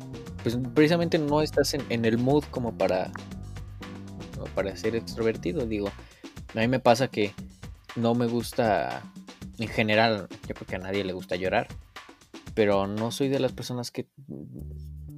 Pues 0.46 0.56
precisamente 0.74 1.18
no 1.18 1.42
estás 1.42 1.74
en, 1.74 1.82
en 1.88 2.04
el 2.04 2.18
mood 2.18 2.44
como 2.52 2.78
para, 2.78 3.10
como 4.32 4.46
para 4.54 4.76
ser 4.76 4.94
extrovertido, 4.94 5.66
digo. 5.66 5.88
A 6.54 6.60
mí 6.60 6.68
me 6.68 6.78
pasa 6.78 7.08
que 7.08 7.32
no 7.96 8.14
me 8.14 8.26
gusta 8.26 9.02
en 9.58 9.66
general, 9.66 10.28
yo 10.46 10.54
creo 10.54 10.66
que 10.68 10.76
a 10.76 10.78
nadie 10.78 11.02
le 11.02 11.14
gusta 11.14 11.34
llorar, 11.34 11.66
pero 12.54 12.86
no 12.86 13.10
soy 13.10 13.26
de 13.28 13.40
las 13.40 13.50
personas 13.50 13.90
que 13.90 14.06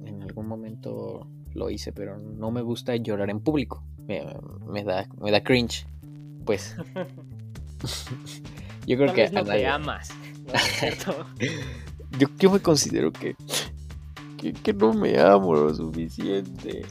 en 0.03 0.23
algún 0.23 0.47
momento 0.47 1.27
lo 1.53 1.69
hice, 1.69 1.93
pero 1.93 2.17
no 2.17 2.49
me 2.49 2.63
gusta 2.63 2.95
llorar 2.95 3.29
en 3.29 3.39
público. 3.39 3.83
Me, 4.07 4.83
da, 4.83 5.07
me 5.21 5.29
da 5.29 5.43
cringe, 5.43 5.85
pues. 6.43 6.75
yo 8.87 8.97
creo 8.97 9.13
que 9.13 9.29
no 9.29 9.43
te 9.43 9.67
amas. 9.67 10.09
yo, 12.17 12.27
yo 12.39 12.49
me 12.49 12.59
considero 12.61 13.11
que, 13.11 13.35
que, 14.39 14.73
no 14.73 14.93
me 14.93 15.19
amo 15.19 15.53
lo 15.53 15.73
suficiente. 15.73 16.85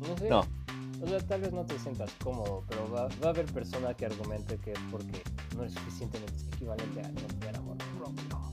No 0.00 0.16
sé. 0.18 0.28
No 0.28 0.64
o 1.04 1.06
sea, 1.06 1.18
tal 1.20 1.40
vez 1.42 1.52
no 1.52 1.64
te 1.64 1.78
sientas 1.78 2.10
cómodo, 2.22 2.64
pero 2.68 2.90
va, 2.90 3.08
a 3.22 3.28
haber 3.28 3.44
persona 3.46 3.94
que 3.94 4.06
argumente 4.06 4.56
que 4.58 4.72
es 4.72 4.78
porque 4.90 5.22
no 5.56 5.64
es 5.64 5.72
suficientemente 5.72 6.44
equivalente 6.54 7.00
a 7.00 7.08
no 7.08 7.20
tener 7.38 7.56
amor 7.56 7.76
propio. 7.98 8.52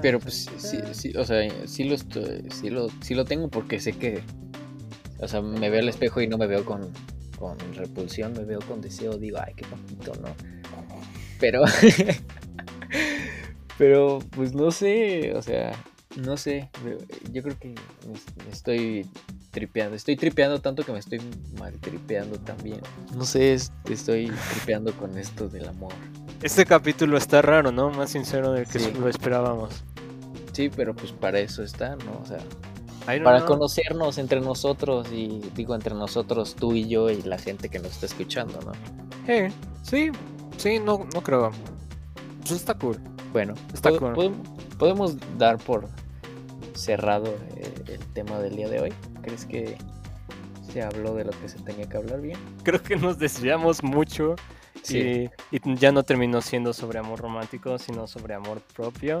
Pero 0.00 0.20
pues 0.20 0.48
sí, 0.56 0.78
sí, 0.92 1.12
o 1.16 1.24
sea, 1.24 1.42
sí 1.66 1.84
lo, 1.84 1.94
estoy, 1.94 2.46
sí 2.50 2.70
lo, 2.70 2.88
sí 3.00 3.14
lo 3.14 3.24
tengo 3.24 3.48
porque 3.48 3.80
sé 3.80 3.92
que, 3.92 4.22
o 5.18 5.28
sea, 5.28 5.42
me 5.42 5.68
veo 5.70 5.80
al 5.80 5.88
espejo 5.88 6.20
y 6.20 6.28
no 6.28 6.38
me 6.38 6.46
veo 6.46 6.64
con, 6.64 6.92
con 7.38 7.58
repulsión, 7.74 8.32
me 8.32 8.44
veo 8.44 8.60
con 8.60 8.80
deseo, 8.80 9.18
digo, 9.18 9.38
ay, 9.44 9.54
qué 9.56 9.66
poquito, 9.66 10.12
¿no? 10.20 10.28
Pero, 11.40 11.64
pero, 13.78 14.20
pues 14.30 14.54
no 14.54 14.70
sé, 14.70 15.34
o 15.34 15.42
sea, 15.42 15.72
no 16.22 16.36
sé, 16.36 16.70
yo 17.32 17.42
creo 17.42 17.58
que 17.58 17.74
estoy 18.50 19.06
tripeando. 19.50 19.96
Estoy 19.96 20.16
tripeando 20.16 20.60
tanto 20.60 20.84
que 20.84 20.92
me 20.92 20.98
estoy 20.98 21.20
mal 21.58 21.72
tripeando 21.80 22.38
también. 22.38 22.80
No 23.14 23.24
sé, 23.24 23.54
estoy 23.54 24.32
tripeando 24.52 24.92
con 24.94 25.16
esto 25.18 25.48
del 25.48 25.68
amor. 25.68 25.92
Este 26.42 26.64
capítulo 26.66 27.16
está 27.16 27.42
raro, 27.42 27.72
¿no? 27.72 27.90
Más 27.90 28.10
sincero 28.10 28.52
del 28.52 28.66
que 28.66 28.78
lo 28.92 29.08
esperábamos. 29.08 29.82
Sí, 30.52 30.70
pero 30.74 30.94
pues 30.94 31.12
para 31.12 31.38
eso 31.40 31.62
está, 31.62 31.96
¿no? 31.96 32.20
O 32.22 32.26
sea, 32.26 32.38
para 33.22 33.44
conocernos 33.44 34.18
entre 34.18 34.40
nosotros 34.40 35.08
y 35.12 35.40
digo 35.54 35.74
entre 35.74 35.94
nosotros 35.94 36.54
tú 36.54 36.74
y 36.74 36.88
yo 36.88 37.10
y 37.10 37.22
la 37.22 37.38
gente 37.38 37.68
que 37.68 37.78
nos 37.78 37.92
está 37.92 38.06
escuchando, 38.06 38.58
¿no? 38.62 38.72
Eh, 39.26 39.50
sí, 39.82 40.10
Sí, 40.56 40.80
no, 40.80 41.06
no 41.14 41.22
creo. 41.22 41.52
Pues 42.40 42.50
está 42.52 42.74
cool. 42.74 42.98
Bueno, 43.32 43.54
Está 43.72 43.90
pod- 43.90 43.98
cool. 44.00 44.14
pod- 44.14 44.76
podemos 44.78 45.16
dar 45.38 45.56
por 45.58 45.88
cerrado 46.78 47.36
eh, 47.56 47.74
el 47.86 48.06
tema 48.12 48.38
del 48.38 48.56
día 48.56 48.68
de 48.68 48.80
hoy. 48.80 48.92
¿Crees 49.22 49.44
que 49.44 49.76
se 50.72 50.82
habló 50.82 51.14
de 51.14 51.24
lo 51.24 51.32
que 51.32 51.48
se 51.48 51.58
tenía 51.60 51.88
que 51.88 51.96
hablar 51.96 52.20
bien? 52.20 52.38
Creo 52.62 52.82
que 52.82 52.96
nos 52.96 53.18
desviamos 53.18 53.82
mucho 53.82 54.36
y, 54.88 55.28
y 55.50 55.74
ya 55.76 55.92
no 55.92 56.02
terminó 56.02 56.40
siendo 56.40 56.72
sobre 56.72 56.98
amor 56.98 57.20
romántico, 57.20 57.78
sino 57.78 58.06
sobre 58.06 58.34
amor 58.34 58.60
propio. 58.74 59.18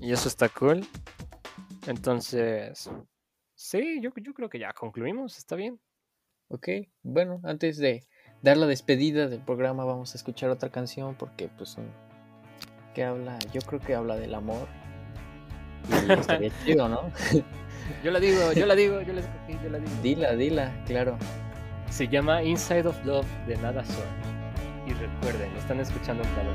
Y 0.00 0.12
eso 0.12 0.28
está 0.28 0.48
cool. 0.48 0.86
Entonces, 1.86 2.90
sí, 3.54 4.00
yo, 4.00 4.10
yo 4.16 4.34
creo 4.34 4.48
que 4.48 4.58
ya 4.58 4.72
concluimos, 4.72 5.38
está 5.38 5.56
bien. 5.56 5.80
Ok, 6.48 6.68
bueno, 7.02 7.40
antes 7.44 7.78
de 7.78 8.06
dar 8.42 8.56
la 8.56 8.66
despedida 8.66 9.28
del 9.28 9.40
programa 9.40 9.84
vamos 9.84 10.14
a 10.14 10.18
escuchar 10.18 10.50
otra 10.50 10.70
canción 10.70 11.14
porque 11.14 11.48
pues 11.48 11.76
que 12.94 13.02
habla, 13.02 13.38
yo 13.52 13.60
creo 13.62 13.80
que 13.80 13.94
habla 13.94 14.16
del 14.16 14.34
amor. 14.34 14.68
Y 15.88 16.12
estaría 16.12 16.50
chido, 16.64 16.88
¿no? 16.88 17.10
Yo 18.02 18.10
la 18.10 18.20
digo, 18.20 18.52
yo 18.52 18.66
la 18.66 18.74
digo, 18.74 19.00
yo 19.02 19.12
la 19.12 19.20
escogí, 19.20 19.58
yo 19.62 19.70
la 19.70 19.78
digo. 19.78 19.90
Dila, 20.02 20.32
dila, 20.36 20.72
claro. 20.86 21.16
Se 21.90 22.08
llama 22.08 22.42
Inside 22.42 22.86
of 22.86 23.04
Love 23.04 23.26
de 23.46 23.56
Nada 23.58 23.84
Sol. 23.84 24.04
Y 24.86 24.92
recuerden, 24.92 25.54
están 25.56 25.80
escuchando 25.80 26.22
en 26.22 26.28
Plano. 26.30 26.50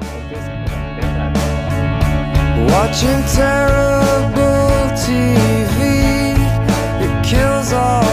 Watching 2.71 3.23
terrible 3.35 4.91
TV, 4.95 6.35
it 7.01 7.23
kills 7.25 7.73
all 7.73 8.08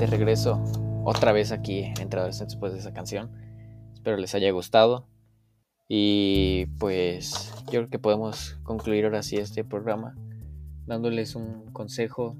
de 0.00 0.06
regreso 0.06 0.60
otra 1.04 1.30
vez 1.30 1.52
aquí 1.52 1.92
en 2.00 2.10
después 2.40 2.72
de 2.72 2.80
esa 2.80 2.92
canción. 2.92 3.30
Espero 3.92 4.16
les 4.16 4.34
haya 4.34 4.50
gustado. 4.50 5.06
Y 5.86 6.66
pues 6.80 7.52
yo 7.66 7.80
creo 7.82 7.88
que 7.88 8.00
podemos 8.00 8.58
concluir 8.64 9.04
ahora 9.04 9.22
sí 9.22 9.36
este 9.36 9.62
programa 9.62 10.16
dándoles 10.86 11.36
un 11.36 11.66
consejo. 11.72 12.34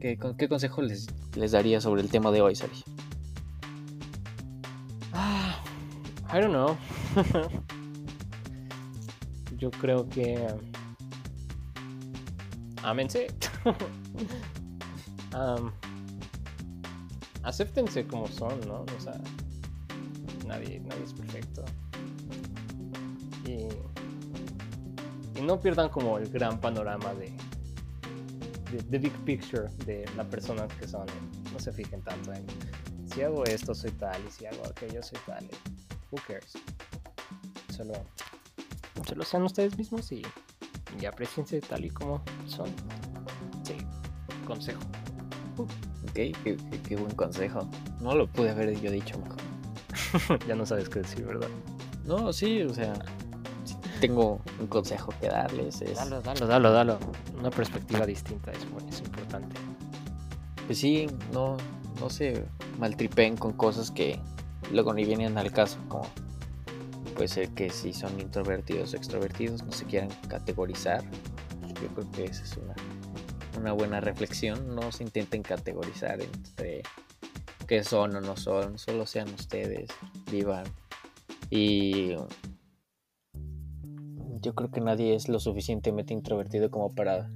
¿Qué, 0.00 0.16
con- 0.18 0.36
qué 0.36 0.48
consejo 0.48 0.82
les, 0.82 1.08
les 1.34 1.50
daría 1.50 1.80
sobre 1.80 2.02
el 2.02 2.10
tema 2.10 2.30
de 2.30 2.42
hoy, 2.42 2.54
Sergio? 2.54 2.84
Ah, 5.12 5.60
I 6.32 6.40
don't 6.40 6.52
know. 6.52 6.76
Yo 9.58 9.72
creo 9.72 10.08
que. 10.08 10.46
Ámense. 12.84 13.26
Am, 15.32 15.72
acéptense 17.42 18.06
como 18.06 18.26
son, 18.28 18.60
¿no? 18.66 18.82
O 18.82 19.00
sea, 19.00 19.20
nadie, 20.46 20.80
nadie 20.80 21.04
es 21.04 21.12
perfecto. 21.14 21.64
Y, 23.46 23.68
no 25.40 25.58
pierdan 25.58 25.88
como 25.88 26.18
el 26.18 26.28
gran 26.28 26.60
panorama 26.60 27.14
de, 27.14 27.32
de, 28.70 28.82
de 28.82 28.98
big 28.98 29.12
picture 29.24 29.68
de 29.86 30.04
la 30.16 30.24
persona 30.24 30.68
que 30.68 30.86
son. 30.86 31.06
No 31.52 31.58
se 31.58 31.72
fijen 31.72 32.02
tanto 32.02 32.32
en 32.32 32.44
si 33.12 33.22
hago 33.22 33.44
esto 33.44 33.74
soy 33.74 33.90
tal 33.92 34.24
y 34.26 34.30
si 34.30 34.46
hago 34.46 34.64
aquello 34.66 35.02
soy 35.02 35.18
tal. 35.26 35.48
Who 36.10 36.18
cares? 36.26 36.52
Solo, 37.74 37.94
solo 39.06 39.24
sean 39.24 39.42
ustedes 39.42 39.76
mismos 39.76 40.12
y, 40.12 40.22
y 41.00 41.06
apreciense 41.06 41.60
tal 41.60 41.84
y 41.84 41.90
como 41.90 42.22
son. 42.46 42.68
Sí, 43.64 43.76
consejo. 44.46 44.80
Ok, 45.62 46.12
qué, 46.14 46.56
qué- 46.88 46.96
buen 46.96 47.14
consejo. 47.14 47.68
No 48.00 48.14
lo 48.14 48.26
pude 48.26 48.50
haber 48.50 48.80
yo 48.80 48.90
dicho 48.90 49.18
mejor. 49.18 50.38
ya 50.48 50.54
no 50.54 50.64
sabes 50.66 50.88
qué 50.88 51.00
decir, 51.00 51.24
¿verdad? 51.24 51.48
No, 52.04 52.32
sí, 52.32 52.62
o 52.62 52.72
sea, 52.74 52.92
tengo 54.00 54.40
un 54.58 54.66
consejo 54.66 55.12
que 55.20 55.28
darles. 55.28 55.80
Es, 55.82 55.96
Dalo, 55.96 56.20
dalo, 56.22 56.46
dalo, 56.46 56.72
dalo. 56.72 56.98
Una 57.38 57.50
perspectiva 57.50 58.06
distinta 58.06 58.50
es, 58.52 58.66
es 58.88 59.00
importante. 59.00 59.54
pues 60.66 60.78
sí, 60.78 61.06
no, 61.32 61.56
no 62.00 62.10
se 62.10 62.44
maltripen 62.78 63.36
con 63.36 63.52
cosas 63.52 63.90
que 63.90 64.18
luego 64.72 64.94
ni 64.94 65.04
vienen 65.04 65.36
al 65.38 65.52
caso, 65.52 65.78
como 65.88 66.06
puede 67.14 67.28
ser 67.28 67.50
que 67.50 67.68
si 67.70 67.92
son 67.92 68.18
introvertidos 68.18 68.94
o 68.94 68.96
extrovertidos, 68.96 69.62
no 69.62 69.72
se 69.72 69.84
quieran 69.84 70.08
categorizar. 70.28 71.02
Yo 71.82 71.88
creo 71.94 72.10
que 72.12 72.24
esa 72.24 72.42
es 72.44 72.56
una, 72.56 72.74
una 73.60 73.72
buena 73.72 74.00
reflexión. 74.00 74.74
No 74.74 74.90
se 74.90 75.04
intenten 75.04 75.42
categorizar 75.42 76.20
entre 76.20 76.82
qué 77.66 77.84
son 77.84 78.16
o 78.16 78.20
no 78.20 78.36
son, 78.36 78.78
solo 78.78 79.06
sean 79.06 79.28
ustedes, 79.32 79.90
vivan. 80.30 80.64
Y 81.50 82.14
yo 84.40 84.54
creo 84.54 84.70
que 84.70 84.80
nadie 84.80 85.14
es 85.14 85.28
lo 85.28 85.38
suficientemente 85.38 86.14
introvertido 86.14 86.70
como 86.70 86.92
para 86.94 87.30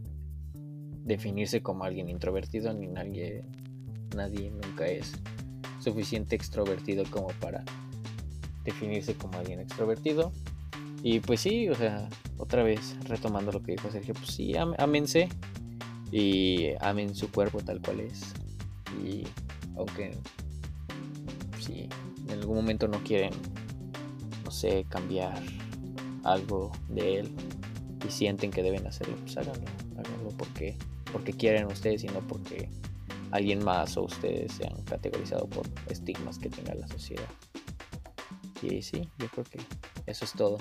definirse 1.05 1.63
como 1.63 1.85
alguien 1.85 2.09
introvertido, 2.09 2.73
ni 2.73 2.87
nadie, 2.87 3.45
nadie 4.17 4.51
nunca 4.51 4.87
es 4.87 5.13
suficiente 5.81 6.35
extrovertido 6.35 7.05
como 7.11 7.29
para 7.41 7.63
definirse 8.65 9.15
como 9.15 9.39
alguien 9.39 9.61
extrovertido. 9.61 10.33
Y 11.03 11.21
pues 11.21 11.41
sí, 11.41 11.69
o 11.69 11.75
sea, 11.75 12.09
otra 12.39 12.63
vez 12.63 12.97
retomando 13.05 13.53
lo 13.53 13.63
que 13.63 13.73
dijo 13.73 13.91
Sergio, 13.91 14.15
pues 14.15 14.29
sí, 14.29 14.57
am- 14.57 14.75
y 16.11 16.71
amen 16.81 17.15
su 17.15 17.31
cuerpo 17.31 17.61
tal 17.61 17.81
cual 17.81 18.01
es. 18.01 18.35
Y 19.05 19.25
aunque 19.77 20.17
si 21.61 21.89
en 22.29 22.39
algún 22.41 22.57
momento 22.57 22.89
no 22.89 23.03
quieren, 23.03 23.33
no 24.45 24.51
sé, 24.51 24.87
cambiar 24.89 25.43
algo 26.25 26.73
de 26.89 27.21
él 27.21 27.35
y 28.07 28.11
sienten 28.11 28.51
que 28.51 28.63
deben 28.63 28.87
hacerlo, 28.87 29.17
pues 29.23 29.37
háganlo, 29.37 29.67
háganlo 29.97 30.31
porque, 30.37 30.77
porque 31.13 31.33
quieren 31.33 31.67
ustedes 31.67 32.05
y 32.05 32.07
no 32.09 32.21
porque 32.21 32.69
alguien 33.31 33.65
más 33.65 33.97
o 33.97 34.03
ustedes 34.03 34.53
sean 34.53 34.81
categorizados 34.85 35.49
por 35.49 35.67
estigmas 35.89 36.39
que 36.39 36.49
tenga 36.49 36.75
la 36.75 36.87
sociedad. 36.89 37.29
Y 38.63 38.81
sí, 38.83 39.09
yo 39.19 39.29
creo 39.29 39.45
que 39.45 39.61
eso 40.07 40.25
es 40.25 40.33
todo. 40.33 40.59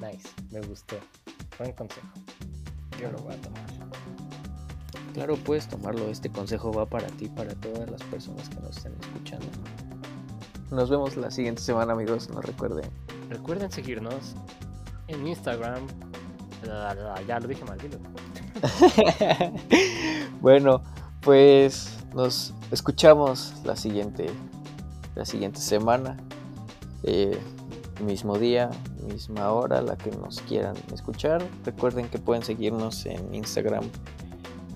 Nice, 0.00 0.28
me 0.50 0.60
gustó. 0.60 0.96
Buen 1.58 1.72
consejo. 1.72 2.08
Yo 3.00 3.10
lo 3.10 3.18
voy 3.18 3.34
a 3.34 3.40
tomar. 3.40 3.66
Claro, 5.14 5.36
puedes 5.36 5.66
tomarlo. 5.66 6.10
Este 6.10 6.30
consejo 6.30 6.72
va 6.72 6.86
para 6.86 7.06
ti, 7.06 7.28
para 7.28 7.54
todas 7.54 7.90
las 7.90 8.02
personas 8.02 8.48
que 8.48 8.56
nos 8.60 8.76
estén 8.76 8.92
escuchando. 9.00 9.46
Nos 10.70 10.90
vemos 10.90 11.16
la 11.16 11.30
siguiente 11.30 11.62
semana, 11.62 11.94
amigos. 11.94 12.28
No 12.28 12.42
recuerden. 12.42 12.90
Recuerden 13.30 13.72
seguirnos 13.72 14.34
en 15.08 15.26
Instagram. 15.26 15.86
Ya 17.26 17.40
lo 17.40 17.48
dije 17.48 17.64
mal, 17.64 17.78
dilo. 17.78 17.98
bueno, 20.40 20.82
pues 21.20 21.96
nos 22.14 22.54
escuchamos 22.70 23.54
la 23.64 23.76
siguiente, 23.76 24.26
la 25.14 25.24
siguiente 25.24 25.60
semana. 25.60 26.16
Eh, 27.04 27.38
mismo 28.02 28.38
día, 28.38 28.70
misma 29.06 29.50
hora, 29.52 29.80
la 29.82 29.96
que 29.96 30.10
nos 30.10 30.40
quieran 30.42 30.76
escuchar. 30.92 31.42
Recuerden 31.64 32.08
que 32.08 32.18
pueden 32.18 32.42
seguirnos 32.42 33.06
en 33.06 33.34
Instagram 33.34 33.84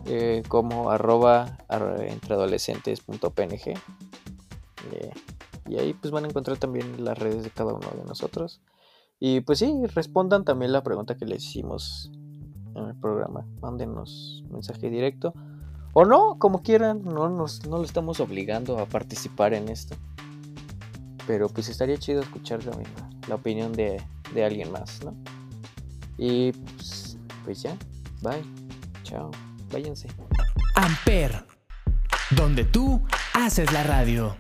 eh, 0.07 0.43
como 0.49 0.91
arroba 0.91 1.59
ar- 1.69 2.01
entreadolescentes.png. 2.03 3.69
Eh, 4.93 5.11
y 5.69 5.79
ahí 5.79 5.93
pues 5.95 6.11
van 6.11 6.25
a 6.25 6.29
encontrar 6.29 6.57
también 6.57 7.05
las 7.05 7.19
redes 7.19 7.45
de 7.45 7.51
cada 7.51 7.75
uno 7.75 7.89
de 7.97 8.05
nosotros. 8.05 8.61
Y 9.19 9.41
pues 9.43 9.59
sí, 9.59 9.73
respondan 9.95 10.45
también 10.45 10.73
la 10.73 10.83
pregunta 10.83 11.17
que 11.17 11.27
les 11.27 11.45
hicimos 11.45 12.11
en 12.75 12.87
el 12.87 12.95
programa. 12.97 13.47
Mándenos 13.61 14.43
mensaje 14.51 14.89
directo. 14.89 15.35
O 15.93 16.05
no, 16.05 16.39
como 16.39 16.63
quieran. 16.63 17.03
No, 17.05 17.29
nos, 17.29 17.67
no 17.67 17.77
lo 17.79 17.85
estamos 17.85 18.21
obligando 18.21 18.79
a 18.79 18.87
participar 18.87 19.53
en 19.55 19.69
esto. 19.69 19.95
Pero 21.27 21.49
pues 21.49 21.69
estaría 21.69 21.99
chido 21.99 22.23
escuchar 22.23 22.61
la 23.29 23.35
opinión 23.35 23.73
de, 23.73 24.03
de 24.35 24.45
alguien 24.45 24.71
más, 24.73 25.01
¿no? 25.05 25.15
Y 26.19 26.53
pues, 26.53 27.17
pues 27.45 27.63
ya. 27.63 27.77
Bye. 28.23 28.43
Chao. 29.03 29.31
Váyanse. 29.73 30.09
Amper, 30.75 31.45
donde 32.31 32.65
tú 32.65 33.03
haces 33.35 33.73
la 33.73 33.83
radio. 33.85 34.37